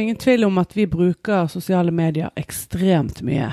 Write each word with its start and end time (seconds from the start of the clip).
ingen 0.00 0.20
tvil 0.20 0.44
om 0.46 0.58
at 0.58 0.76
vi 0.76 0.86
bruker 0.90 1.50
sosiale 1.52 1.92
medier 1.94 2.30
ekstremt 2.40 3.22
mye. 3.26 3.52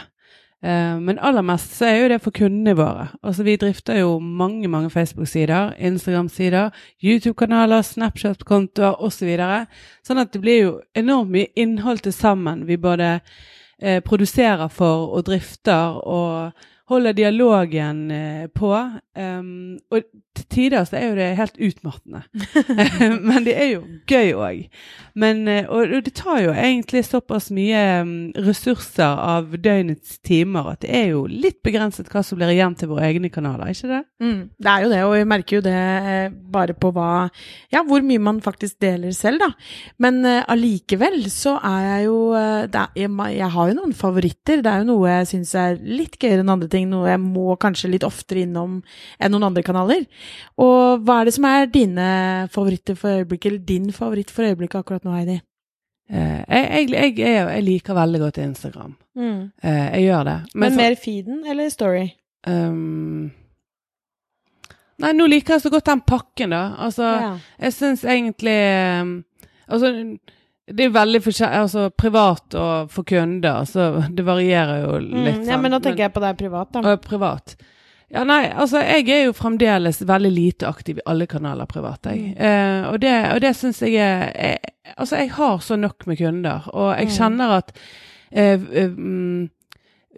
Eh, 0.63 1.00
men 1.00 1.20
aller 1.20 1.45
mest 1.45 1.75
så 1.77 1.86
er 1.86 2.00
jo 2.02 2.07
det 2.09 2.21
for 2.23 2.34
kundene 2.34 2.73
våre. 2.77 3.07
Altså 3.23 3.43
Vi 3.43 3.57
drifter 3.62 4.00
jo 4.00 4.20
mange 4.20 4.68
mange 4.68 4.89
Facebook-sider, 4.89 5.76
Instagram-sider, 5.77 6.70
YouTube-kanaler, 7.04 7.81
Snapchat-kontoer 7.81 8.98
osv. 9.02 9.20
Så 9.20 9.26
videre. 9.26 9.66
sånn 10.04 10.18
at 10.18 10.34
det 10.34 10.41
blir 10.41 10.62
jo 10.62 10.73
enormt 10.95 11.31
mye 11.31 11.52
innhold 11.55 11.99
til 12.04 12.13
sammen 12.13 12.66
vi 12.68 12.77
både 12.77 13.20
eh, 13.82 14.02
produserer 14.02 14.68
for 14.68 15.13
og 15.13 15.26
drifter 15.26 16.02
og 16.05 16.52
holder 16.88 17.14
dialogen 17.14 18.12
eh, 18.12 18.48
på. 18.55 18.72
Um, 19.18 19.80
og 19.91 20.05
til 20.38 20.46
tider 20.54 20.86
så 20.86 21.00
er 21.00 21.08
jo 21.08 21.16
det 21.18 21.27
helt 21.40 21.58
utmattende. 21.68 22.22
Men 23.27 23.48
det 23.48 23.55
er 23.58 23.70
jo 23.72 23.82
gøy 24.08 24.34
òg. 24.38 24.60
Og, 25.18 25.77
og 25.82 26.05
det 26.05 26.13
tar 26.18 26.44
jo 26.46 26.54
egentlig 26.54 27.04
såpass 27.08 27.50
mye 27.55 27.82
um, 28.04 28.12
ressurser 28.46 29.18
av 29.18 29.55
døgnets 29.63 30.20
timer 30.26 30.73
at 30.73 30.84
det 30.86 30.94
er 30.94 31.08
jo 31.16 31.26
litt 31.30 31.60
begrenset 31.66 32.12
hva 32.13 32.22
som 32.26 32.40
blir 32.40 32.54
igjen 32.54 32.77
til 32.77 32.91
våre 32.91 33.08
egne 33.10 33.32
kanaler, 33.34 33.72
ikke 33.74 33.90
det? 33.90 34.02
Mm, 34.24 34.40
det 34.62 34.72
er 34.72 34.85
jo 34.85 34.91
det, 34.94 35.02
og 35.08 35.16
vi 35.16 35.27
merker 35.34 35.58
jo 35.58 35.63
det 35.66 35.76
eh, 36.13 36.38
bare 36.54 36.76
på 36.77 36.91
hva 36.96 37.10
Ja, 37.74 37.82
hvor 37.88 38.04
mye 38.05 38.22
man 38.22 38.40
faktisk 38.44 38.77
deler 38.84 39.12
selv, 39.16 39.41
da. 39.41 39.49
Men 40.01 40.22
uh, 40.26 40.46
allikevel 40.51 41.20
så 41.34 41.57
er 41.66 41.88
jeg 41.88 42.07
jo 42.07 42.18
uh, 42.35 42.63
er, 42.68 42.91
jeg, 42.96 43.12
jeg, 43.34 43.49
har 43.57 43.72
jo 43.72 43.77
noen 43.79 43.96
favoritter. 43.98 44.62
Det 44.63 44.72
er 44.72 44.84
jo 44.84 44.90
noe 44.91 45.12
jeg 45.12 45.29
syns 45.34 45.55
er 45.57 45.79
litt 45.82 46.20
gøyere 46.22 46.46
enn 46.46 46.54
andre 46.54 46.70
ting 46.70 46.76
ting, 46.77 46.87
noe 46.91 47.09
jeg 47.09 47.21
må 47.23 47.57
kanskje 47.59 47.91
litt 47.91 48.05
oftere 48.07 48.45
innom 48.45 48.79
enn 49.17 49.33
noen 49.33 49.49
andre 49.49 49.65
kanaler. 49.65 50.05
Og 50.61 51.03
hva 51.03 51.20
er 51.20 51.29
det 51.29 51.35
som 51.35 51.49
er 51.49 51.67
dine 51.73 52.07
favoritter 52.53 52.97
for 52.99 53.20
øyeblikket, 53.20 53.51
eller 53.51 53.67
din 53.73 53.91
favoritt 53.95 54.33
for 54.33 54.47
øyeblikket 54.47 54.79
akkurat 54.81 55.07
nå, 55.07 55.17
Heidi? 55.17 55.41
Uh, 56.07 56.39
jeg, 56.48 56.87
jeg, 56.87 57.17
jeg, 57.20 57.33
jeg, 57.35 57.63
liker 57.67 57.98
veldig 57.98 58.21
godt 58.21 58.37
Instagram. 58.39 58.93
Mm. 59.20 59.41
Uh, 59.59 59.87
jeg 59.91 60.05
gjør 60.05 60.23
det. 60.23 60.37
Men, 60.53 60.63
Men 60.63 60.79
mer 60.79 60.95
feeden 61.01 61.43
eller 61.51 61.70
story? 61.73 62.05
Um, 62.48 63.27
nei, 65.03 65.11
nå 65.17 65.28
liker 65.28 65.57
jeg 65.57 65.66
så 65.66 65.72
godt 65.73 65.89
den 65.89 66.03
pakken, 66.07 66.55
da. 66.55 66.63
Altså, 66.85 67.09
ja. 67.11 67.33
jeg 67.66 67.75
syns 67.75 68.05
egentlig 68.07 68.55
um, 69.01 69.17
Altså 69.67 69.89
det 70.68 70.84
er 70.84 70.91
veldig 70.91 71.22
forskjellig 71.23 71.63
Altså 71.63 71.88
privat 71.96 72.56
og 72.59 72.91
for 72.91 73.07
kunder, 73.07 73.63
så 73.69 73.88
det 74.12 74.25
varierer 74.28 74.84
jo 74.84 75.00
mm, 75.00 75.18
litt. 75.23 75.41
Mm, 75.41 75.50
ja, 75.51 75.57
men 75.62 75.73
nå 75.73 75.79
tenker 75.79 76.01
men, 76.01 76.06
jeg 76.07 76.16
på 76.18 76.23
deg 76.23 76.40
privat, 76.41 76.72
da. 76.73 76.84
Og 76.84 77.03
privat. 77.06 77.57
Ja, 78.07 78.23
nei, 78.23 78.46
altså 78.47 78.79
jeg 78.84 79.09
er 79.12 79.25
jo 79.25 79.35
fremdeles 79.35 80.00
veldig 80.07 80.31
lite 80.31 80.68
aktiv 80.69 81.01
i 81.01 81.06
alle 81.12 81.28
kanaler 81.28 81.68
privat, 81.68 82.07
jeg. 82.07 82.34
Mm. 82.34 82.44
Eh, 82.50 82.88
og 82.91 83.00
det, 83.03 83.16
og 83.34 83.41
det 83.44 83.53
syns 83.59 83.84
jeg 83.84 84.00
er 84.00 84.31
jeg, 84.31 84.73
Altså, 84.97 85.18
jeg 85.19 85.34
har 85.35 85.57
så 85.59 85.75
nok 85.75 86.06
med 86.07 86.16
kunder, 86.16 86.69
og 86.72 86.94
jeg 86.95 87.09
mm. 87.09 87.12
kjenner 87.12 87.50
at 87.57 87.73
eh, 88.31 88.62
mm, 88.88 89.50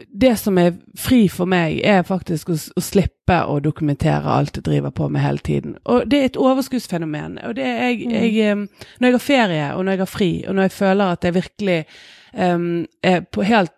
det 0.08 0.36
som 0.40 0.58
er 0.58 0.74
fri 0.98 1.24
for 1.32 1.50
meg, 1.50 1.80
er 1.84 2.04
faktisk 2.08 2.50
å, 2.50 2.58
å, 2.76 2.84
slippe 2.84 3.40
å 3.46 3.60
dokumentere 3.64 4.32
alt 4.32 4.58
jeg 4.58 4.66
driver 4.68 4.94
på 4.96 5.10
med 5.10 5.24
hele 5.24 5.44
tiden. 5.46 5.76
Og 5.86 6.08
det 6.10 6.20
er 6.20 6.30
et 6.32 6.40
overskuddsfenomen. 6.40 7.40
Og 7.48 7.56
det 7.58 7.66
er 7.66 7.92
jeg, 7.92 8.08
mm. 8.08 8.16
jeg, 8.16 8.58
Når 9.00 9.08
jeg 9.08 9.18
har 9.18 9.26
ferie, 9.26 9.68
og 9.76 9.86
når 9.86 9.92
jeg 9.92 10.04
har 10.04 10.12
fri, 10.14 10.32
og 10.48 10.56
når 10.56 10.70
jeg 10.70 10.78
føler 10.78 11.06
at 11.06 11.28
jeg 11.28 11.38
virkelig 11.40 11.80
um, 12.34 12.86
er 13.04 13.22
på 13.22 13.46
helt 13.48 13.76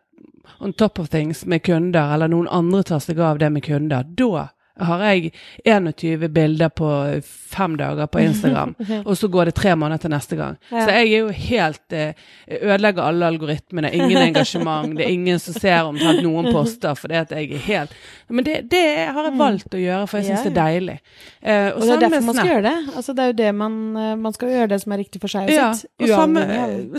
on 0.62 0.74
top 0.74 1.00
of 1.00 1.09
things 1.09 1.46
med 1.46 1.64
kunder, 1.66 2.14
eller 2.14 2.30
noen 2.30 2.50
andre 2.52 2.84
tar 2.84 3.02
seg 3.02 3.20
av 3.20 3.40
det 3.42 3.50
med 3.52 3.66
kunder, 3.66 4.06
da 4.06 4.50
har 4.80 5.04
jeg 5.04 5.32
21 5.66 6.30
bilder 6.32 6.70
på 6.70 6.90
fem 7.24 7.76
dager 7.78 8.08
på 8.08 8.22
Instagram, 8.24 8.76
og 9.08 9.18
så 9.18 9.28
går 9.28 9.50
det 9.50 9.56
tre 9.59 9.76
måneder 9.76 10.06
til 10.06 10.14
neste 10.14 10.38
gang. 10.40 10.58
Ja. 10.72 10.86
Så 10.86 10.96
jeg 10.96 11.12
er 11.12 11.18
jo 11.18 11.30
helt 11.36 11.96
eh, 11.96 12.14
Ødelegger 12.62 13.04
alle 13.04 13.28
algoritmene. 13.28 13.92
Ingen 13.96 14.18
engasjement. 14.30 14.96
Det 14.98 15.06
er 15.06 15.14
ingen 15.14 15.40
som 15.40 15.56
ser 15.56 15.88
omtrent 15.88 16.24
noen 16.24 16.52
poster 16.54 16.96
fordi 16.98 17.18
at 17.20 17.32
jeg 17.36 17.52
er 17.52 17.64
helt 17.66 17.96
Men 18.30 18.46
det, 18.46 18.58
det 18.72 18.84
har 19.12 19.28
jeg 19.28 19.34
mm. 19.34 19.40
valgt 19.40 19.76
å 19.76 19.82
gjøre, 19.82 20.08
for 20.08 20.20
jeg 20.20 20.30
syns 20.30 20.46
ja, 20.46 20.50
det 20.50 20.52
er 20.52 20.58
deilig. 20.59 20.98
Eh, 21.42 21.68
og, 21.72 21.82
og 21.82 21.88
det 21.88 21.96
er 21.96 22.03
derfor 22.06 22.28
man 22.28 22.38
skal 22.38 22.52
gjøre 22.53 22.66
det. 22.68 22.76
Altså, 22.96 23.16
det 23.18 23.24
er 23.24 23.32
jo 23.32 23.38
det 23.42 23.52
man 23.58 23.78
eh, 23.98 24.14
Man 24.22 24.36
skal 24.36 24.53
gjøre 24.56 24.72
det 24.72 24.80
som 24.84 24.96
er 24.96 25.02
riktig 25.03 25.22
for 25.24 25.34
seg 25.34 25.50
og 25.50 25.56
ja, 25.56 25.68
sitt. 25.76 25.92
Og 26.02 26.14
samme, 26.14 26.46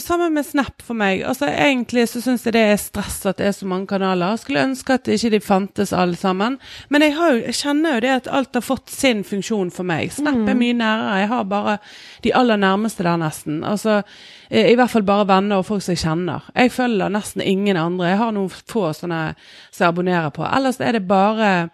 samme, 0.02 0.30
med 0.32 0.46
Snap 0.46 0.84
for 0.84 0.98
meg. 0.98 1.22
Altså 1.26 1.48
egentlig 1.48 2.06
så 2.10 2.22
syns 2.24 2.44
jeg 2.46 2.56
det 2.56 2.64
er 2.72 2.80
stress 2.80 3.20
at 3.28 3.40
det 3.40 3.48
er 3.48 3.56
så 3.56 3.68
mange 3.68 3.88
kanaler. 3.90 4.34
Jeg 4.34 4.44
skulle 4.44 4.66
ønske 4.68 4.98
at 4.98 5.08
ikke 5.08 5.32
de 5.36 5.42
fantes 5.44 5.94
alle 5.96 6.18
sammen. 6.18 6.58
Men 6.92 7.06
jeg 7.06 7.16
har 7.16 7.32
jo 7.32 7.42
jeg 7.42 7.58
kjenner 7.62 7.96
jo 7.96 8.02
det 8.04 8.12
at 8.12 8.28
alt 8.28 8.58
har 8.58 8.64
fått 8.64 8.90
sin 8.92 9.22
funksjon 9.26 9.70
for 9.74 9.86
meg. 9.88 10.12
Snap 10.14 10.48
er 10.50 10.58
mye 10.58 10.76
nærere. 10.76 11.20
Jeg 11.22 11.30
har 11.32 11.48
bare 11.50 11.76
de 12.24 12.34
aller 12.36 12.60
nærmeste 12.60 13.06
der, 13.06 13.20
nesten. 13.22 13.62
Altså, 13.64 14.02
eh, 14.50 14.72
I 14.72 14.76
hvert 14.78 14.92
fall 14.92 15.06
bare 15.08 15.28
venner 15.30 15.62
og 15.62 15.68
folk 15.70 15.84
som 15.84 15.94
jeg 15.94 16.02
kjenner. 16.04 16.50
Jeg 16.54 16.74
følger 16.74 17.14
nesten 17.14 17.44
ingen 17.46 17.80
andre. 17.80 18.10
Jeg 18.12 18.20
har 18.22 18.36
noen 18.36 18.52
få 18.52 18.90
sånne 18.98 19.22
som 19.70 19.84
jeg 19.84 19.88
abonnerer 19.88 20.34
på. 20.34 20.44
Ellers 20.48 20.80
er 20.80 20.98
det 20.98 21.06
bare 21.08 21.70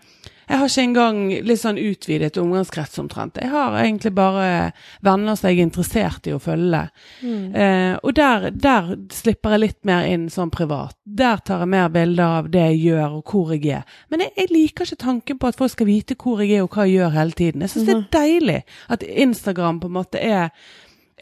jeg 0.48 0.59
har 0.59 0.70
ikke 0.70 0.84
engang 0.86 1.19
litt 1.44 1.60
sånn 1.60 1.78
utvidet 1.81 2.38
omgangskrets 2.41 2.98
omtrent. 3.03 3.36
Jeg 3.36 3.50
har 3.53 3.75
egentlig 3.76 4.14
bare 4.16 4.47
venner 5.04 5.36
som 5.36 5.50
jeg 5.50 5.59
er 5.59 5.66
interessert 5.66 6.28
i 6.28 6.32
å 6.32 6.41
følge. 6.41 6.81
Mm. 7.20 7.42
Eh, 7.53 7.92
og 8.00 8.16
der, 8.16 8.48
der, 8.56 8.94
slipper 9.12 9.54
jeg 9.54 9.64
litt 9.66 9.78
mer 9.88 10.09
inn 10.09 10.26
sånn 10.32 10.53
privat. 10.54 10.97
Der 11.04 11.44
tar 11.44 11.66
jeg 11.66 11.72
mer 11.75 11.92
bilder 11.92 12.41
av 12.41 12.50
det 12.54 12.64
jeg 12.70 12.81
gjør 12.86 13.20
og 13.20 13.34
hvor 13.34 13.53
jeg 13.53 13.76
er. 13.82 14.00
Men 14.09 14.25
jeg, 14.25 14.34
jeg 14.41 14.53
liker 14.54 14.88
ikke 14.88 15.04
tanken 15.04 15.38
på 15.38 15.53
at 15.53 15.60
folk 15.60 15.76
skal 15.76 15.91
vite 15.91 16.16
hvor 16.16 16.41
jeg 16.41 16.56
er 16.56 16.65
og 16.65 16.72
hva 16.72 16.88
jeg 16.88 17.03
gjør 17.03 17.16
hele 17.19 17.41
tiden. 17.44 17.66
Jeg 17.66 17.75
syns 17.75 17.84
mm. 17.84 17.88
det 17.88 17.97
er 17.97 18.03
mhm. 18.03 18.10
deilig 18.19 18.60
at 18.97 19.09
Instagram 19.28 19.80
på 19.84 19.92
en 19.92 19.98
måte 20.00 20.25
er 20.25 20.53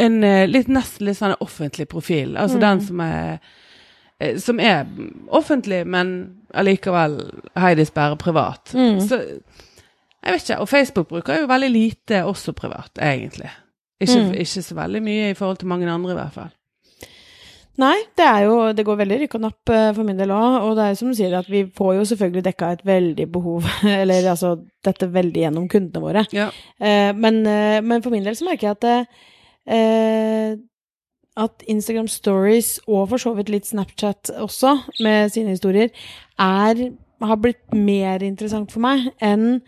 en 0.07 0.23
eh, 0.29 0.47
litt 0.47 0.71
nesten 0.71 1.09
litt 1.09 1.19
sånn 1.19 1.39
offentlig 1.43 1.91
profil. 1.91 2.37
Altså 2.39 2.61
mm. 2.61 2.67
den 2.69 2.85
som 2.87 3.07
er 3.11 3.39
Eh, 4.19 4.37
som 4.37 4.61
er 4.61 4.87
offentlig, 5.29 5.87
men 5.87 6.37
allikevel 6.57 7.21
Heidis 7.61 7.93
bare 7.95 8.19
privat. 8.21 8.75
Mm. 8.75 9.01
Så 9.05 9.21
jeg 10.27 10.35
vet 10.35 10.43
ikke. 10.43 10.61
Og 10.65 10.69
Facebook 10.69 11.09
bruker 11.09 11.41
jo 11.43 11.49
veldig 11.51 11.71
lite 11.71 12.25
også 12.27 12.53
privat, 12.57 12.91
egentlig. 13.03 13.51
Ikke, 14.01 14.21
mm. 14.21 14.33
ikke, 14.43 14.63
så 14.63 14.75
veldig 14.77 15.03
mye 15.03 15.31
i 15.31 15.35
forhold 15.35 15.61
til 15.61 15.69
mange 15.71 15.91
andre, 15.91 16.13
i 16.13 16.19
hvert 16.19 16.35
fall. 16.35 16.53
Nei, 17.77 17.97
det 18.17 18.25
er 18.25 18.47
jo 18.47 18.73
Det 18.73 18.87
går 18.89 18.97
veldig 19.03 19.17
rykk 19.21 19.35
og 19.37 19.43
napp 19.45 19.71
uh, 19.73 19.91
for 19.93 20.09
min 20.09 20.19
del 20.19 20.33
òg. 20.33 20.55
Og 20.65 20.77
det 20.77 20.85
er 20.85 20.93
jo 20.93 20.99
som 21.01 21.11
du 21.13 21.17
sier, 21.19 21.35
at 21.37 21.49
vi 21.53 21.67
får 21.77 21.95
jo 21.99 22.07
selvfølgelig 22.11 22.45
dekka 22.49 22.71
et 22.73 22.87
veldig 22.89 23.27
behov, 23.33 23.69
eller 24.01 24.31
altså 24.33 24.55
dette 24.85 25.11
veldig 25.13 25.45
gjennom 25.45 25.69
kundene 25.69 26.03
våre. 26.03 26.25
Ja. 26.37 26.49
Uh, 26.81 27.13
men, 27.17 27.43
uh, 27.45 27.79
men, 27.85 28.03
for 28.03 28.15
min 28.15 28.25
del 28.25 28.37
så 28.39 28.49
merker 28.49 28.73
jeg 28.73 28.79
at 28.81 29.15
at 31.37 31.65
Instagram 31.69 32.09
Stories, 32.09 32.77
og 32.89 33.11
for 33.11 33.21
så 33.21 33.35
vidt 33.37 33.51
litt 33.53 33.69
Snapchat 33.69 34.33
også, 34.41 34.77
med 35.05 35.33
sine 35.35 35.53
historier, 35.53 35.93
er, 36.41 36.83
har 37.23 37.41
blitt 37.43 37.77
mer 37.77 38.25
interessant 38.25 38.73
for 38.73 38.85
meg 38.85 39.11
enn 39.25 39.61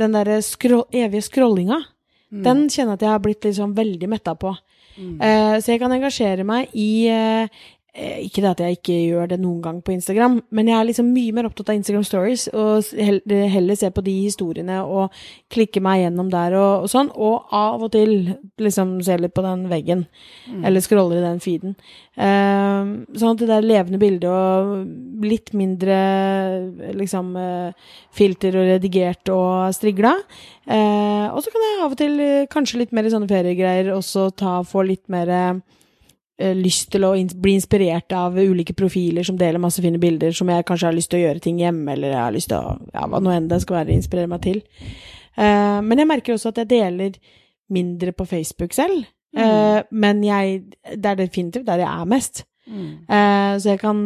den 0.00 0.16
derre 0.16 0.40
scroll, 0.42 0.86
evige 0.94 1.28
scrollinga. 1.28 1.80
Mm. 2.34 2.42
Den 2.42 2.64
kjenner 2.66 2.94
jeg 2.94 2.98
at 2.98 3.06
jeg 3.06 3.12
har 3.12 3.22
blitt 3.22 3.46
liksom 3.46 3.76
veldig 3.76 4.10
metta 4.10 4.34
på. 4.38 4.50
Mm. 4.96 5.16
Uh, 5.20 5.54
så 5.62 5.74
jeg 5.74 5.82
kan 5.82 5.94
engasjere 5.94 6.46
meg 6.46 6.74
i, 6.74 7.06
uh, 7.10 7.46
ikke 7.94 8.42
det 8.42 8.48
at 8.50 8.60
jeg 8.64 8.76
ikke 8.78 8.94
gjør 9.06 9.28
det 9.30 9.36
noen 9.38 9.60
gang 9.62 9.76
på 9.84 9.92
Instagram, 9.94 10.40
men 10.50 10.66
jeg 10.66 10.74
er 10.74 10.86
liksom 10.88 11.12
mye 11.14 11.34
mer 11.36 11.46
opptatt 11.46 11.68
av 11.70 11.76
Instagram 11.78 12.02
Stories, 12.06 12.48
og 12.50 12.88
heller 12.98 13.78
se 13.78 13.90
på 13.94 14.02
de 14.02 14.14
historiene 14.24 14.80
og 14.82 15.14
klikke 15.54 15.82
meg 15.84 16.00
gjennom 16.00 16.32
der 16.32 16.56
og, 16.58 16.86
og 16.86 16.90
sånn, 16.90 17.12
og 17.14 17.52
av 17.54 17.84
og 17.86 17.92
til 17.94 18.32
liksom 18.58 18.96
se 19.06 19.18
litt 19.22 19.34
på 19.36 19.44
den 19.46 19.68
veggen, 19.70 20.02
mm. 20.48 20.64
eller 20.66 20.82
scrolle 20.82 21.20
i 21.20 21.22
den 21.22 21.38
feeden. 21.44 21.76
Uh, 22.18 23.06
sånn 23.14 23.36
at 23.36 23.44
det 23.44 23.50
der 23.52 23.68
levende 23.68 24.02
bildet 24.02 24.26
og 24.30 25.22
litt 25.26 25.54
mindre 25.54 26.00
liksom 26.98 27.30
uh, 27.38 27.94
filter 28.14 28.58
og 28.58 28.68
redigert 28.72 29.30
og 29.34 29.70
strigla. 29.74 30.16
Uh, 30.66 31.30
og 31.30 31.40
så 31.46 31.54
kan 31.54 31.68
jeg 31.68 31.78
av 31.78 31.94
og 31.94 32.02
til 32.02 32.26
kanskje 32.50 32.82
litt 32.82 32.94
mer 32.96 33.06
i 33.06 33.14
sånne 33.14 33.30
feriegreier 33.30 33.94
også 33.94 34.28
ta, 34.34 34.58
få 34.66 34.82
litt 34.90 35.06
mer 35.12 35.30
Eh, 35.30 35.54
lyst 36.34 36.88
til 36.90 37.04
å 37.06 37.12
bli 37.14 37.52
inspirert 37.54 38.10
av 38.16 38.34
ulike 38.34 38.74
profiler 38.74 39.22
som 39.22 39.36
deler 39.38 39.62
masse 39.62 39.82
fine 39.82 40.00
bilder, 40.02 40.32
som 40.34 40.48
jeg 40.50 40.66
kanskje 40.66 40.88
har 40.88 40.96
lyst 40.96 41.12
til 41.12 41.20
å 41.20 41.26
gjøre 41.28 41.42
ting 41.44 41.60
hjemme, 41.62 41.92
eller 41.92 42.10
jeg 42.10 42.20
har 42.20 42.34
lyst 42.34 42.50
til 42.50 42.58
å 42.58 42.72
Ja, 42.94 43.04
hva 43.06 43.20
nå 43.22 43.30
enn 43.30 43.46
det 43.50 43.60
skal 43.62 43.78
være, 43.82 43.94
inspirere 43.94 44.30
meg 44.30 44.42
til. 44.42 44.62
Uh, 45.34 45.82
men 45.82 45.98
jeg 45.98 46.10
merker 46.10 46.34
også 46.34 46.52
at 46.52 46.62
jeg 46.62 46.70
deler 46.70 47.18
mindre 47.74 48.14
på 48.14 48.26
Facebook 48.28 48.74
selv. 48.74 49.06
Mm. 49.34 49.42
Uh, 49.42 49.80
men 49.90 50.24
jeg 50.24 50.62
Det 50.94 51.06
er 51.06 51.14
definitivt 51.14 51.66
der 51.66 51.82
jeg 51.82 51.90
er 51.90 52.04
mest. 52.04 52.44
Mm. 52.66 53.04
Uh, 53.10 53.54
så 53.60 53.74
jeg 53.74 53.78
kan 53.78 53.96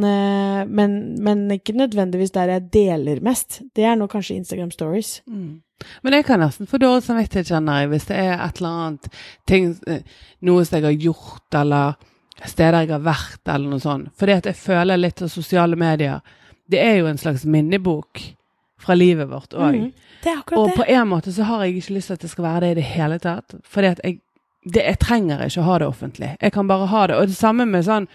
men, 0.66 1.22
men, 1.22 1.50
ikke 1.50 1.76
nødvendigvis 1.76 2.30
der 2.30 2.50
jeg 2.50 2.72
deler 2.72 3.20
mest. 3.22 3.62
Det 3.76 3.84
er 3.84 3.94
nå 3.96 4.06
kanskje 4.06 4.36
Instagram 4.36 4.70
Stories. 4.70 5.22
Mm. 5.26 5.62
Men 6.02 6.12
jeg 6.12 6.24
kan 6.24 6.40
nesten 6.40 6.66
få 6.66 6.78
dårlig 6.78 7.02
samvittighet, 7.02 7.46
kjenner 7.46 7.80
jeg, 7.80 7.88
hvis 7.88 8.08
det 8.08 8.16
er 8.16 8.32
et 8.42 8.56
eller 8.58 8.68
annet 8.68 9.12
ting 9.46 9.76
Noe 10.42 10.64
som 10.64 10.76
jeg 10.76 10.84
har 10.84 10.96
gjort, 10.98 11.54
eller 11.54 11.92
steder 12.46 12.84
jeg 12.84 12.92
har 12.92 13.04
vært, 13.04 13.40
eller 13.48 13.72
noe 13.72 13.82
sånt. 13.82 14.12
Fordi 14.18 14.36
at 14.38 14.46
jeg 14.46 14.58
føler 14.60 15.00
litt 15.00 15.22
av 15.22 15.32
sosiale 15.32 15.76
medier 15.76 16.20
Det 16.68 16.78
er 16.84 16.98
jo 16.98 17.06
en 17.08 17.18
slags 17.18 17.46
minnebok 17.48 18.20
fra 18.78 18.94
livet 18.94 19.28
vårt 19.30 19.54
òg. 19.56 19.74
Mm, 19.74 20.42
og 20.52 20.74
på 20.76 20.84
en 20.84 21.08
måte 21.08 21.32
så 21.32 21.46
har 21.48 21.64
jeg 21.64 21.78
ikke 21.78 21.94
lyst 21.96 22.10
til 22.12 22.18
at 22.18 22.24
det 22.26 22.30
skal 22.30 22.44
være 22.44 22.60
det 22.60 22.70
i 22.70 22.76
det 22.78 22.88
hele 22.92 23.18
tatt. 23.18 23.54
Fordi 23.64 23.86
at 23.86 24.00
jeg 24.04 24.20
det, 24.64 24.82
Jeg 24.82 24.98
trenger 24.98 25.46
ikke 25.46 25.62
å 25.62 25.68
ha 25.68 25.78
det 25.78 25.86
offentlig. 25.86 26.36
Jeg 26.42 26.52
kan 26.52 26.68
bare 26.68 26.86
ha 26.86 27.06
det. 27.06 27.16
Og 27.16 27.30
det 27.30 27.36
samme 27.38 27.64
med 27.66 27.86
sånn 27.86 28.08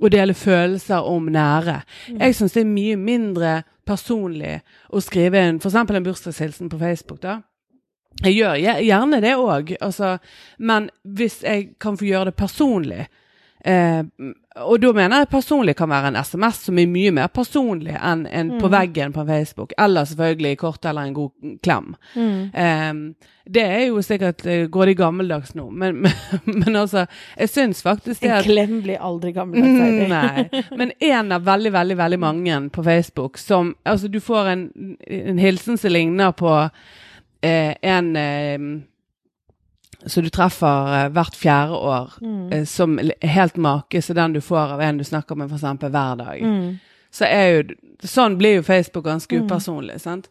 å 0.00 0.08
dele 0.08 0.34
følelser 0.34 1.06
om 1.06 1.28
nære. 1.30 1.82
Mm. 2.08 2.20
Jeg 2.20 2.34
syns 2.34 2.56
det 2.56 2.62
er 2.64 2.72
mye 2.72 2.96
mindre 2.96 3.52
personlig 3.86 4.60
å 4.88 5.02
skrive 5.04 5.38
en, 5.38 5.60
f.eks. 5.60 5.76
en 5.76 6.06
bursdagshilsen 6.06 6.70
på 6.72 6.80
Facebook. 6.80 7.20
da. 7.22 7.40
Jeg 8.24 8.36
gjør 8.36 8.56
gjerne 8.84 9.20
det 9.22 9.34
òg, 9.38 9.74
altså, 9.80 10.18
men 10.58 10.90
hvis 11.04 11.40
jeg 11.44 11.74
kan 11.80 11.96
få 11.96 12.08
gjøre 12.08 12.30
det 12.30 12.36
personlig, 12.36 13.06
Eh, 13.64 14.04
og 14.60 14.80
da 14.82 14.90
mener 14.96 15.22
jeg 15.22 15.30
personlig 15.30 15.76
kan 15.78 15.90
være 15.92 16.10
en 16.10 16.18
SMS 16.20 16.64
som 16.66 16.78
er 16.80 16.88
mye 16.90 17.12
mer 17.14 17.28
personlig 17.32 17.94
enn 17.96 18.24
en 18.26 18.54
mm. 18.54 18.60
på 18.60 18.70
veggen 18.72 19.12
på 19.14 19.24
Facebook. 19.28 19.74
Eller 19.78 20.08
selvfølgelig 20.08 20.58
kort 20.60 20.84
eller 20.84 21.08
en 21.08 21.14
god 21.14 21.58
klem. 21.62 21.94
Mm. 22.14 22.40
Eh, 22.54 23.30
det 23.50 23.62
er 23.66 23.84
jo 23.88 24.02
sikkert 24.04 24.44
eh, 24.46 24.66
Går 24.70 24.90
det 24.90 24.96
gammeldags 25.00 25.54
nå? 25.58 25.70
Men, 25.70 26.02
men, 26.04 26.12
men, 26.60 26.76
altså, 26.76 27.06
jeg 27.38 27.50
syns 27.50 27.82
faktisk 27.82 28.22
det 28.22 28.30
at 28.30 28.44
En 28.44 28.50
klem 28.50 28.76
blir 28.84 29.00
aldri 29.00 29.32
gammeldags. 29.34 30.10
nei. 30.10 30.62
Men 30.76 30.92
en 30.98 31.32
av 31.32 31.46
veldig, 31.48 31.72
veldig 31.74 31.98
veldig 31.98 32.20
mange 32.20 32.60
på 32.70 32.84
Facebook 32.86 33.38
som 33.38 33.74
Altså, 33.84 34.08
du 34.08 34.20
får 34.20 34.52
en, 34.52 34.68
en 35.06 35.38
hilsen 35.38 35.78
som 35.78 35.92
ligner 35.92 36.30
på 36.36 36.52
eh, 37.42 37.74
en 37.82 38.16
eh, 38.16 38.58
så 40.06 40.20
du 40.24 40.30
treffer 40.32 40.92
uh, 40.94 41.10
hvert 41.12 41.36
fjerde 41.36 41.76
år, 41.76 42.14
mm. 42.20 42.52
uh, 42.52 42.64
som 42.64 42.98
helt 43.20 43.56
make 43.60 44.02
som 44.02 44.16
den 44.16 44.36
du 44.36 44.40
får 44.40 44.76
av 44.76 44.80
en 44.84 44.98
du 44.98 45.04
snakker 45.04 45.36
med 45.36 45.52
f.eks. 45.52 45.84
hver 45.84 46.16
dag. 46.20 46.42
Mm. 46.42 46.78
Så 47.10 47.28
er 47.28 47.46
jo 47.50 47.62
Sånn 48.00 48.38
blir 48.40 48.54
jo 48.54 48.62
Facebook 48.64 49.04
ganske 49.04 49.36
mm. 49.36 49.42
upersonlig, 49.44 49.98
sant. 50.00 50.30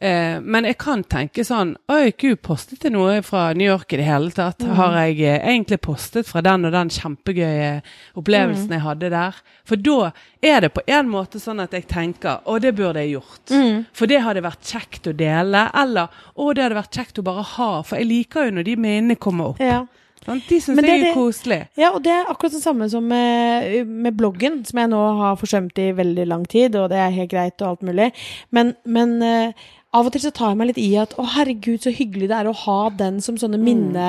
Eh, 0.00 0.40
men 0.40 0.62
jeg 0.68 0.76
kan 0.78 1.00
tenke 1.10 1.42
sånn 1.42 1.72
Oi, 1.90 2.12
gud, 2.14 2.36
postet 2.46 2.84
jeg 2.86 2.94
noe 2.94 3.16
fra 3.26 3.48
New 3.58 3.66
York 3.66 3.96
i 3.96 3.98
det 3.98 4.06
hele 4.06 4.30
tatt? 4.30 4.62
Mm. 4.62 4.70
Har 4.78 4.94
jeg 5.00 5.16
eh, 5.26 5.40
egentlig 5.50 5.80
postet 5.82 6.28
fra 6.28 6.42
den 6.46 6.68
og 6.68 6.74
den 6.76 6.92
kjempegøye 6.94 7.72
opplevelsen 8.14 8.70
mm. 8.70 8.76
jeg 8.76 8.84
hadde 8.84 9.10
der? 9.16 9.42
For 9.66 9.82
da 9.82 10.12
er 10.38 10.62
det 10.62 10.70
på 10.76 10.86
en 10.86 11.10
måte 11.10 11.42
sånn 11.42 11.64
at 11.64 11.74
jeg 11.74 11.88
tenker 11.90 12.46
Å, 12.46 12.60
det 12.62 12.76
burde 12.78 13.02
jeg 13.02 13.16
gjort. 13.16 13.44
Mm. 13.50 13.86
For 13.90 14.10
det 14.10 14.22
hadde 14.22 14.46
vært 14.46 14.70
kjekt 14.70 15.10
å 15.10 15.16
dele. 15.18 15.66
Eller 15.82 16.14
Å, 16.30 16.50
det 16.54 16.68
hadde 16.68 16.78
vært 16.78 17.00
kjekt 17.00 17.18
å 17.18 17.26
bare 17.26 17.48
ha. 17.56 17.70
For 17.82 17.98
jeg 17.98 18.12
liker 18.12 18.46
jo 18.46 18.58
når 18.60 18.70
de 18.70 18.76
minnene 18.78 19.18
kommer 19.18 19.56
opp. 19.56 19.64
Ja. 19.64 19.82
Sånn, 20.28 20.40
de 20.44 20.58
syns 20.60 20.82
jeg 20.84 21.02
er 21.08 21.16
koselig. 21.16 21.58
Ja, 21.78 21.92
og 21.94 22.02
det 22.04 22.12
er 22.12 22.28
akkurat 22.28 22.52
det 22.52 22.60
samme 22.60 22.88
som 22.92 23.06
med, 23.08 23.86
med, 23.88 24.16
bloggen, 24.18 24.60
som 24.68 24.80
jeg 24.82 24.90
nå 24.92 25.00
har 25.22 25.38
forsømt 25.40 25.78
i 25.80 25.86
veldig 25.96 26.26
lang 26.28 26.44
tid, 26.50 26.76
og 26.76 26.90
det 26.92 26.98
er 27.00 27.14
helt 27.14 27.30
greit 27.32 27.62
og 27.62 27.70
alt 27.70 27.86
mulig. 27.88 28.10
Men, 28.54 28.74
men 28.84 29.14
uh, 29.22 29.68
av 29.96 30.04
og 30.04 30.12
til 30.12 30.20
så 30.20 30.30
tar 30.36 30.50
jeg 30.52 30.58
meg 30.60 30.68
litt 30.68 30.80
i 30.82 30.90
at 31.00 31.14
å 31.16 31.24
herregud, 31.32 31.80
så 31.80 31.90
hyggelig 31.94 32.26
det 32.28 32.36
er 32.36 32.48
å 32.50 32.56
ha 32.66 32.80
den 32.92 33.22
som 33.24 33.38
sånne 33.40 33.56
minne 33.62 34.08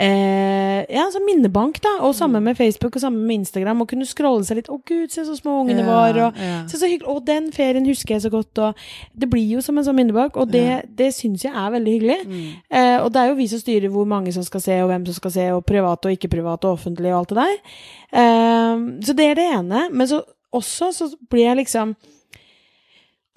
eh, 0.00 0.88
Ja, 0.88 1.04
som 1.12 1.26
minnebank, 1.28 1.82
da. 1.84 1.98
Og 2.06 2.14
samme 2.16 2.40
mm. 2.40 2.46
med 2.48 2.56
Facebook 2.56 2.96
og 2.96 3.04
samme 3.04 3.20
med 3.20 3.42
Instagram. 3.42 3.82
Å 3.84 3.88
kunne 3.90 4.08
scrolle 4.08 4.46
seg 4.48 4.62
litt. 4.62 4.70
Å 4.72 4.78
gud, 4.88 5.12
se 5.12 5.26
så 5.28 5.36
små 5.36 5.58
ungene 5.60 5.84
ja, 5.84 5.88
var. 5.90 6.20
Og 6.24 6.40
ja. 6.40 6.62
se 6.70 6.80
så 6.80 6.88
hyggelig. 6.88 7.10
Og 7.12 7.20
den 7.28 7.50
ferien 7.52 7.88
husker 7.88 8.16
jeg 8.16 8.24
så 8.24 8.32
godt. 8.32 8.62
Og 8.64 8.86
det 9.12 9.28
blir 9.32 9.58
jo 9.58 9.64
som 9.64 9.76
en 9.76 9.84
sånn 9.84 9.98
minnebank, 10.00 10.38
og 10.40 10.48
det, 10.54 10.64
ja. 10.64 10.80
det 11.02 11.10
syns 11.18 11.44
jeg 11.44 11.52
er 11.52 11.76
veldig 11.76 11.96
hyggelig. 11.98 12.18
Mm. 12.24 12.48
Eh, 12.72 12.96
og 13.02 13.12
det 13.12 13.20
er 13.20 13.32
jo 13.32 13.38
vi 13.42 13.50
som 13.52 13.60
styrer 13.60 13.92
hvor 13.92 14.08
mange 14.08 14.32
som 14.32 14.48
skal 14.48 14.64
se, 14.64 14.80
og 14.80 14.88
hvem 14.94 15.04
som 15.10 15.20
skal 15.20 15.36
se, 15.36 15.48
og 15.52 15.66
private 15.68 16.08
og 16.08 16.16
ikke 16.16 16.32
private, 16.38 16.70
og 16.70 16.80
offentlig 16.80 17.12
og 17.12 17.20
alt 17.20 17.34
det 17.34 17.42
der. 17.42 17.82
Eh, 18.24 18.88
så 19.04 19.18
det 19.20 19.28
er 19.28 19.42
det 19.42 19.50
ene. 19.60 19.86
Men 19.92 20.08
så 20.08 20.24
også 20.52 20.92
så 20.96 21.12
blir 21.30 21.50
jeg 21.50 21.62
liksom 21.62 21.94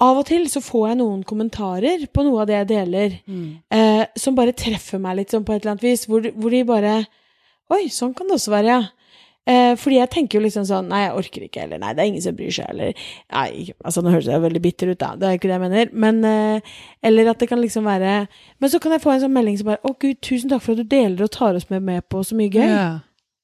av 0.04 0.18
og 0.20 0.26
til 0.28 0.50
så 0.52 0.60
får 0.64 0.90
jeg 0.90 1.00
noen 1.00 1.22
kommentarer 1.28 2.04
på 2.12 2.26
noe 2.28 2.42
av 2.44 2.50
det 2.50 2.58
jeg 2.58 2.72
deler, 2.74 3.16
mm. 3.24 3.48
eh, 3.78 4.04
som 4.20 4.36
bare 4.36 4.56
treffer 4.58 5.00
meg 5.02 5.22
litt 5.22 5.32
sånn 5.32 5.46
på 5.48 5.56
et 5.56 5.62
eller 5.62 5.76
annet 5.76 5.86
vis, 5.88 6.04
hvor, 6.10 6.26
hvor, 6.36 6.52
de 6.52 6.66
bare 6.68 6.98
Oi, 7.74 7.88
sånn 7.90 8.12
kan 8.14 8.28
det 8.30 8.36
også 8.36 8.52
være, 8.54 8.74
ja. 8.76 9.06
Eh, 9.50 9.72
fordi 9.78 9.98
jeg 9.98 10.10
tenker 10.14 10.38
jo 10.38 10.44
liksom 10.44 10.66
sånn 10.66 10.88
Nei, 10.90 11.04
jeg 11.04 11.16
orker 11.20 11.46
ikke, 11.46 11.64
eller 11.68 11.80
nei, 11.82 11.94
det 11.94 12.02
er 12.02 12.10
ingen 12.10 12.26
som 12.26 12.36
bryr 12.38 12.54
seg, 12.54 12.70
eller 12.74 13.08
Nei, 13.30 13.74
altså 13.86 14.02
nå 14.02 14.14
høres 14.14 14.30
jeg 14.30 14.42
veldig 14.42 14.62
bitter 14.62 14.92
ut, 14.92 15.00
da, 15.02 15.12
det 15.22 15.28
er 15.28 15.38
ikke 15.38 15.50
det 15.52 15.56
jeg 15.56 15.64
mener, 15.64 15.92
men 16.06 16.22
eh, 16.26 16.78
Eller 17.06 17.30
at 17.30 17.42
det 17.42 17.50
kan 17.52 17.62
liksom 17.62 17.86
være 17.86 18.16
Men 18.60 18.74
så 18.74 18.82
kan 18.82 18.96
jeg 18.96 19.04
få 19.06 19.14
en 19.14 19.22
sånn 19.22 19.36
melding 19.36 19.60
som 19.62 19.70
bare 19.70 19.86
Å, 19.86 19.94
gud, 20.02 20.18
tusen 20.26 20.50
takk 20.50 20.66
for 20.66 20.74
at 20.74 20.82
du 20.82 20.90
deler 20.96 21.28
og 21.28 21.34
tar 21.38 21.58
oss 21.60 21.70
med, 21.70 21.86
med 21.86 22.08
på 22.10 22.24
så 22.26 22.38
mye 22.38 22.50
gøy. 22.50 22.66
Yeah. 22.66 22.98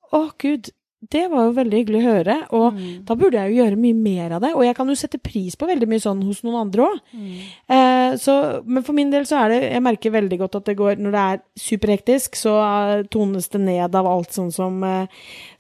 Å, 0.10 0.24
gud, 0.42 0.72
det 1.10 1.24
var 1.32 1.48
jo 1.48 1.54
veldig 1.58 1.80
hyggelig 1.80 1.98
å 1.98 2.06
høre, 2.06 2.34
og 2.54 2.76
mm. 2.76 2.90
da 3.10 3.16
burde 3.18 3.40
jeg 3.42 3.50
jo 3.50 3.64
gjøre 3.64 3.78
mye 3.82 3.96
mer 3.98 4.36
av 4.38 4.44
det. 4.44 4.52
Og 4.54 4.62
jeg 4.68 4.76
kan 4.78 4.90
jo 4.92 4.96
sette 5.00 5.18
pris 5.18 5.56
på 5.58 5.66
veldig 5.66 5.88
mye 5.90 6.04
sånn 6.04 6.20
hos 6.28 6.44
noen 6.46 6.60
andre 6.60 6.84
òg. 6.86 7.00
Mm. 7.18 7.40
Eh, 7.74 8.28
men 8.70 8.86
for 8.86 8.94
min 8.94 9.10
del 9.10 9.26
så 9.26 9.40
er 9.42 9.52
det 9.52 9.60
Jeg 9.72 9.82
merker 9.84 10.14
veldig 10.14 10.38
godt 10.44 10.58
at 10.60 10.68
det 10.68 10.76
går 10.78 11.00
Når 11.02 11.14
det 11.16 11.22
er 11.22 11.40
superhektisk, 11.58 12.38
så 12.38 12.54
uh, 12.62 13.02
tones 13.12 13.50
det 13.50 13.62
ned 13.64 13.96
av 13.98 14.08
alt 14.08 14.36
sånn 14.36 14.52
som, 14.54 14.78
uh, 14.86 15.10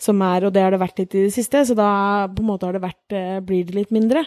som, 0.01 0.21
er, 0.25 0.45
og 0.45 0.53
det 0.53 0.63
har 0.65 0.73
det 0.73 0.81
vært 0.81 1.01
litt 1.01 1.15
i 1.17 1.25
det 1.25 1.33
siste, 1.33 1.63
så 1.65 1.75
da 1.77 1.89
på 2.29 2.43
en 2.43 2.49
måte 2.51 2.67
har 2.67 2.77
det 2.77 2.83
vært 2.83 3.15
uh, 3.17 3.39
Blir 3.45 3.65
det 3.65 3.75
litt 3.75 3.93
mindre. 3.95 4.23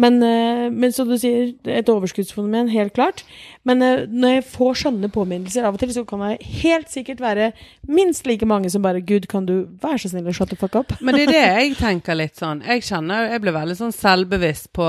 Men, 0.00 0.20
men 0.22 0.94
som 0.94 1.10
du 1.10 1.16
sier, 1.18 1.52
et 1.66 1.88
overskuddsfenomen, 1.90 2.70
helt 2.72 2.94
klart. 2.94 3.24
Men 3.66 3.82
når 3.82 4.36
jeg 4.36 4.44
får 4.52 4.80
sånne 4.84 5.10
påminnelser 5.12 5.66
av 5.66 5.76
og 5.76 5.82
til, 5.82 5.92
så 5.94 6.04
kan 6.08 6.22
det 6.24 6.46
helt 6.62 6.90
sikkert 6.92 7.22
være 7.22 7.50
minst 7.90 8.26
like 8.28 8.46
mange 8.48 8.70
som 8.72 8.84
bare 8.84 9.02
Gud, 9.04 9.26
kan 9.30 9.46
du 9.48 9.66
være 9.82 10.02
så 10.02 10.12
snill 10.12 10.30
å 10.30 10.34
shut 10.52 10.58
the 10.58 10.68
fuck 10.68 10.76
up? 10.76 11.00
Men 11.00 11.14
det 11.14 11.26
er 11.28 11.32
det 11.32 11.42
jeg 11.62 11.74
tenker 11.80 12.18
litt 12.18 12.38
sånn. 12.38 12.62
Jeg 12.66 12.84
kjenner 12.86 13.30
Jeg 13.30 13.42
blir 13.42 13.56
veldig 13.56 13.76
sånn 13.78 13.94
selvbevisst 13.96 14.72
på 14.76 14.88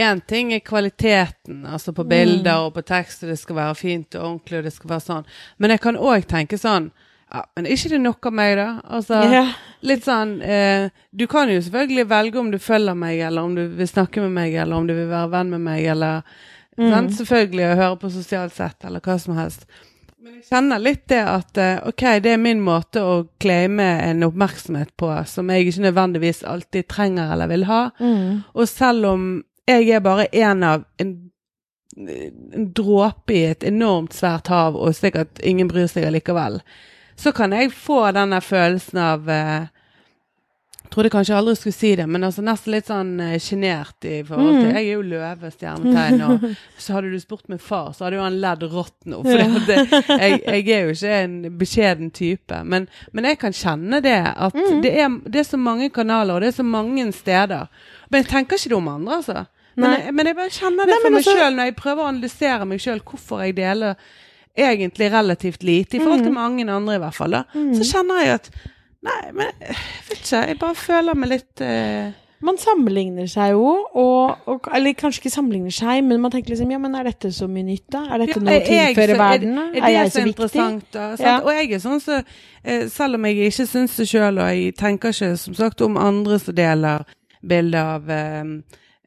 Én 0.00 0.20
ting 0.24 0.52
er 0.54 0.62
kvaliteten, 0.64 1.64
altså 1.66 1.92
på 1.92 2.06
bilder 2.08 2.54
mm. 2.56 2.66
og 2.66 2.74
på 2.76 2.82
tekst, 2.88 3.24
og 3.24 3.32
det 3.32 3.36
skal 3.36 3.56
være 3.58 3.74
fint 3.76 4.14
og 4.16 4.22
ordentlig, 4.22 4.60
og 4.60 4.64
det 4.64 4.72
skal 4.72 4.90
være 4.94 5.04
sånn. 5.04 5.26
Men 5.58 5.74
jeg 5.74 5.82
kan 5.82 5.98
òg 5.98 6.24
tenke 6.30 6.56
sånn 6.56 6.86
ja, 7.30 7.42
Men 7.56 7.66
er 7.66 7.74
ikke 7.74 7.90
det 7.92 7.98
nok 8.00 8.28
av 8.30 8.34
meg, 8.34 8.54
da? 8.58 8.68
Altså, 8.96 9.18
yeah. 9.28 9.50
litt 9.86 10.06
sånn 10.06 10.38
eh, 10.42 10.88
Du 11.10 11.26
kan 11.30 11.50
jo 11.52 11.60
selvfølgelig 11.62 12.06
velge 12.10 12.40
om 12.40 12.48
du 12.54 12.58
følger 12.62 12.96
meg, 12.98 13.20
eller 13.26 13.50
om 13.50 13.58
du 13.58 13.66
vil 13.76 13.90
snakke 13.90 14.24
med 14.24 14.32
meg, 14.38 14.54
eller 14.54 14.78
om 14.78 14.88
du 14.88 14.94
vil 14.94 15.10
være 15.10 15.30
venn 15.34 15.52
med 15.52 15.66
meg, 15.66 15.84
eller 15.92 16.24
mm. 16.78 17.12
Selvfølgelig 17.18 17.66
å 17.68 17.78
høre 17.82 18.00
på 18.00 18.14
sosialt 18.14 18.56
sett, 18.56 18.88
eller 18.88 19.04
hva 19.04 19.18
som 19.20 19.36
helst. 19.36 19.68
Men 20.20 20.34
jeg 20.36 20.50
kjenner 20.50 20.82
litt 20.82 21.06
det 21.08 21.20
at 21.24 21.58
eh, 21.60 21.78
OK, 21.88 22.02
det 22.20 22.34
er 22.34 22.42
min 22.42 22.60
måte 22.60 23.00
å 23.00 23.14
claime 23.40 23.86
en 24.04 24.26
oppmerksomhet 24.26 24.92
på 25.00 25.08
som 25.24 25.48
jeg 25.48 25.70
ikke 25.70 25.86
nødvendigvis 25.86 26.42
alltid 26.44 26.90
trenger 26.92 27.32
eller 27.32 27.48
vil 27.48 27.64
ha. 27.70 27.86
Mm. 28.00 28.42
Og 28.52 28.68
selv 28.68 29.08
om 29.14 29.26
jeg 29.70 29.88
er 29.88 30.04
bare 30.04 30.26
en 30.36 30.66
av 30.66 30.84
en, 31.00 31.14
en 31.96 32.68
dråpe 32.76 33.32
i 33.32 33.46
et 33.54 33.64
enormt 33.64 34.12
svært 34.16 34.52
hav, 34.52 34.76
og 34.76 34.92
sikkert 34.98 35.40
ingen 35.40 35.70
bryr 35.72 35.88
seg 35.88 36.04
allikevel, 36.10 36.60
så 37.16 37.32
kan 37.36 37.56
jeg 37.56 37.72
få 37.72 38.02
denne 38.16 38.42
følelsen 38.44 39.00
av 39.00 39.32
eh, 39.32 39.72
trodde 40.90 41.10
kanskje 41.12 41.36
aldri 41.36 41.54
skulle 41.56 41.76
si 41.76 41.90
det, 41.96 42.06
men 42.10 42.24
altså 42.26 42.42
nesten 42.44 42.74
litt 42.74 42.88
sånn 42.90 43.12
eh, 43.22 43.36
sjenert 43.42 44.06
i 44.08 44.20
forhold 44.26 44.56
til 44.56 44.66
mm. 44.66 44.72
Jeg 44.74 44.80
er 44.80 44.88
jo 44.88 45.04
løve, 45.06 45.50
stjernetegn, 45.54 46.24
og 46.26 46.46
så 46.82 46.96
hadde 46.96 47.12
du 47.12 47.20
spurt 47.22 47.46
min 47.52 47.62
far, 47.62 47.92
så 47.96 48.06
hadde 48.06 48.18
jo 48.18 48.24
han 48.24 48.40
ledd 48.42 48.64
rått 48.72 48.96
nå. 49.10 49.20
For 49.26 49.66
det, 49.68 49.78
jeg, 50.08 50.40
jeg, 50.40 50.64
er 50.66 50.88
jo 50.88 50.96
ikke 50.96 51.20
en 51.20 51.36
beskjeden 51.60 52.10
type. 52.16 52.62
Men, 52.64 52.88
men 53.16 53.30
jeg 53.30 53.40
kan 53.42 53.56
kjenne 53.56 54.02
det, 54.04 54.18
at 54.30 54.56
mm. 54.56 54.80
det, 54.84 54.94
er, 54.96 55.14
det, 55.26 55.44
er, 55.44 55.48
så 55.52 55.60
mange 55.60 55.90
kanaler, 55.94 56.36
og 56.36 56.44
det 56.44 56.52
er 56.52 56.58
så 56.58 56.66
mange 56.66 57.06
steder. 57.16 57.70
Men 58.10 58.24
jeg 58.24 58.30
tenker 58.32 58.58
ikke 58.58 58.72
det 58.74 58.78
om 58.80 58.90
andre, 58.94 59.20
altså. 59.20 59.46
Men 59.80 59.94
jeg, 59.94 60.16
men 60.16 60.26
jeg, 60.26 60.36
bare 60.36 60.52
kjenner 60.52 60.88
det 60.88 60.96
Nei, 60.96 60.98
for 61.04 61.14
meg 61.14 61.22
altså, 61.22 61.36
sjøl 61.38 61.54
når 61.56 61.68
jeg 61.68 61.78
prøver 61.78 62.02
å 62.02 62.10
analysere 62.10 62.66
meg 62.68 62.82
sjøl, 62.82 63.00
hvorfor 63.06 63.44
jeg 63.44 63.54
deler 63.60 64.10
egentlig 64.60 65.08
relativt 65.12 65.62
lite, 65.62 65.96
i 65.96 66.02
forhold 66.02 66.24
til 66.26 66.34
mm. 66.34 66.36
mange 66.36 66.66
andre 66.66 66.98
i 66.98 67.02
hvert 67.04 67.16
fall. 67.16 67.38
da, 67.38 67.44
mm. 67.54 67.72
Så 67.78 67.86
kjenner 67.92 68.24
jeg 68.24 68.38
at 68.40 68.50
Nei, 69.06 69.20
men 69.32 69.48
jeg 69.60 69.76
vet 70.08 70.18
ikke. 70.18 70.42
Jeg 70.50 70.58
bare 70.60 70.76
føler 70.78 71.16
meg 71.16 71.32
litt 71.36 71.62
uh... 71.64 72.10
Man 72.40 72.56
sammenligner 72.56 73.26
seg 73.28 73.50
jo, 73.52 73.66
og, 74.00 74.46
og, 74.48 74.68
Eller 74.72 74.94
kanskje 74.96 75.20
ikke 75.20 75.32
sammenligner 75.34 75.74
seg, 75.76 76.00
men 76.06 76.22
man 76.22 76.32
tenker 76.32 76.54
liksom 76.54 76.70
Ja, 76.72 76.78
men 76.80 76.96
er 76.96 77.10
dette 77.10 77.28
så 77.36 77.48
mye 77.50 77.66
nytt, 77.66 77.84
da? 77.92 78.06
Er 78.08 78.22
dette 78.22 78.38
ja, 78.38 78.44
noe 78.46 78.56
å 78.56 78.64
tilføre 78.64 79.16
verden? 79.20 79.58
Er, 79.60 79.74
er, 79.74 79.80
er, 79.82 79.94
jeg 79.98 80.12
så 80.14 80.24
viktig? 80.24 80.66
Da, 80.94 81.06
ja. 81.20 81.34
Og 81.44 81.50
jeg 81.52 81.72
er 81.76 81.82
sånn 81.84 82.00
så 82.00 82.20
eh, 82.20 82.86
Selv 82.92 83.20
om 83.20 83.28
jeg 83.28 83.50
ikke 83.50 83.66
syns 83.68 83.98
det 84.00 84.08
sjøl, 84.08 84.40
og 84.40 84.54
jeg 84.54 84.76
tenker 84.80 85.12
ikke 85.12 85.34
som 85.42 85.58
sagt 85.58 85.84
om 85.84 86.00
andre 86.00 86.40
som 86.40 86.56
deler 86.56 87.04
bilder 87.40 87.92
av 87.98 88.14
eh, 88.16 88.54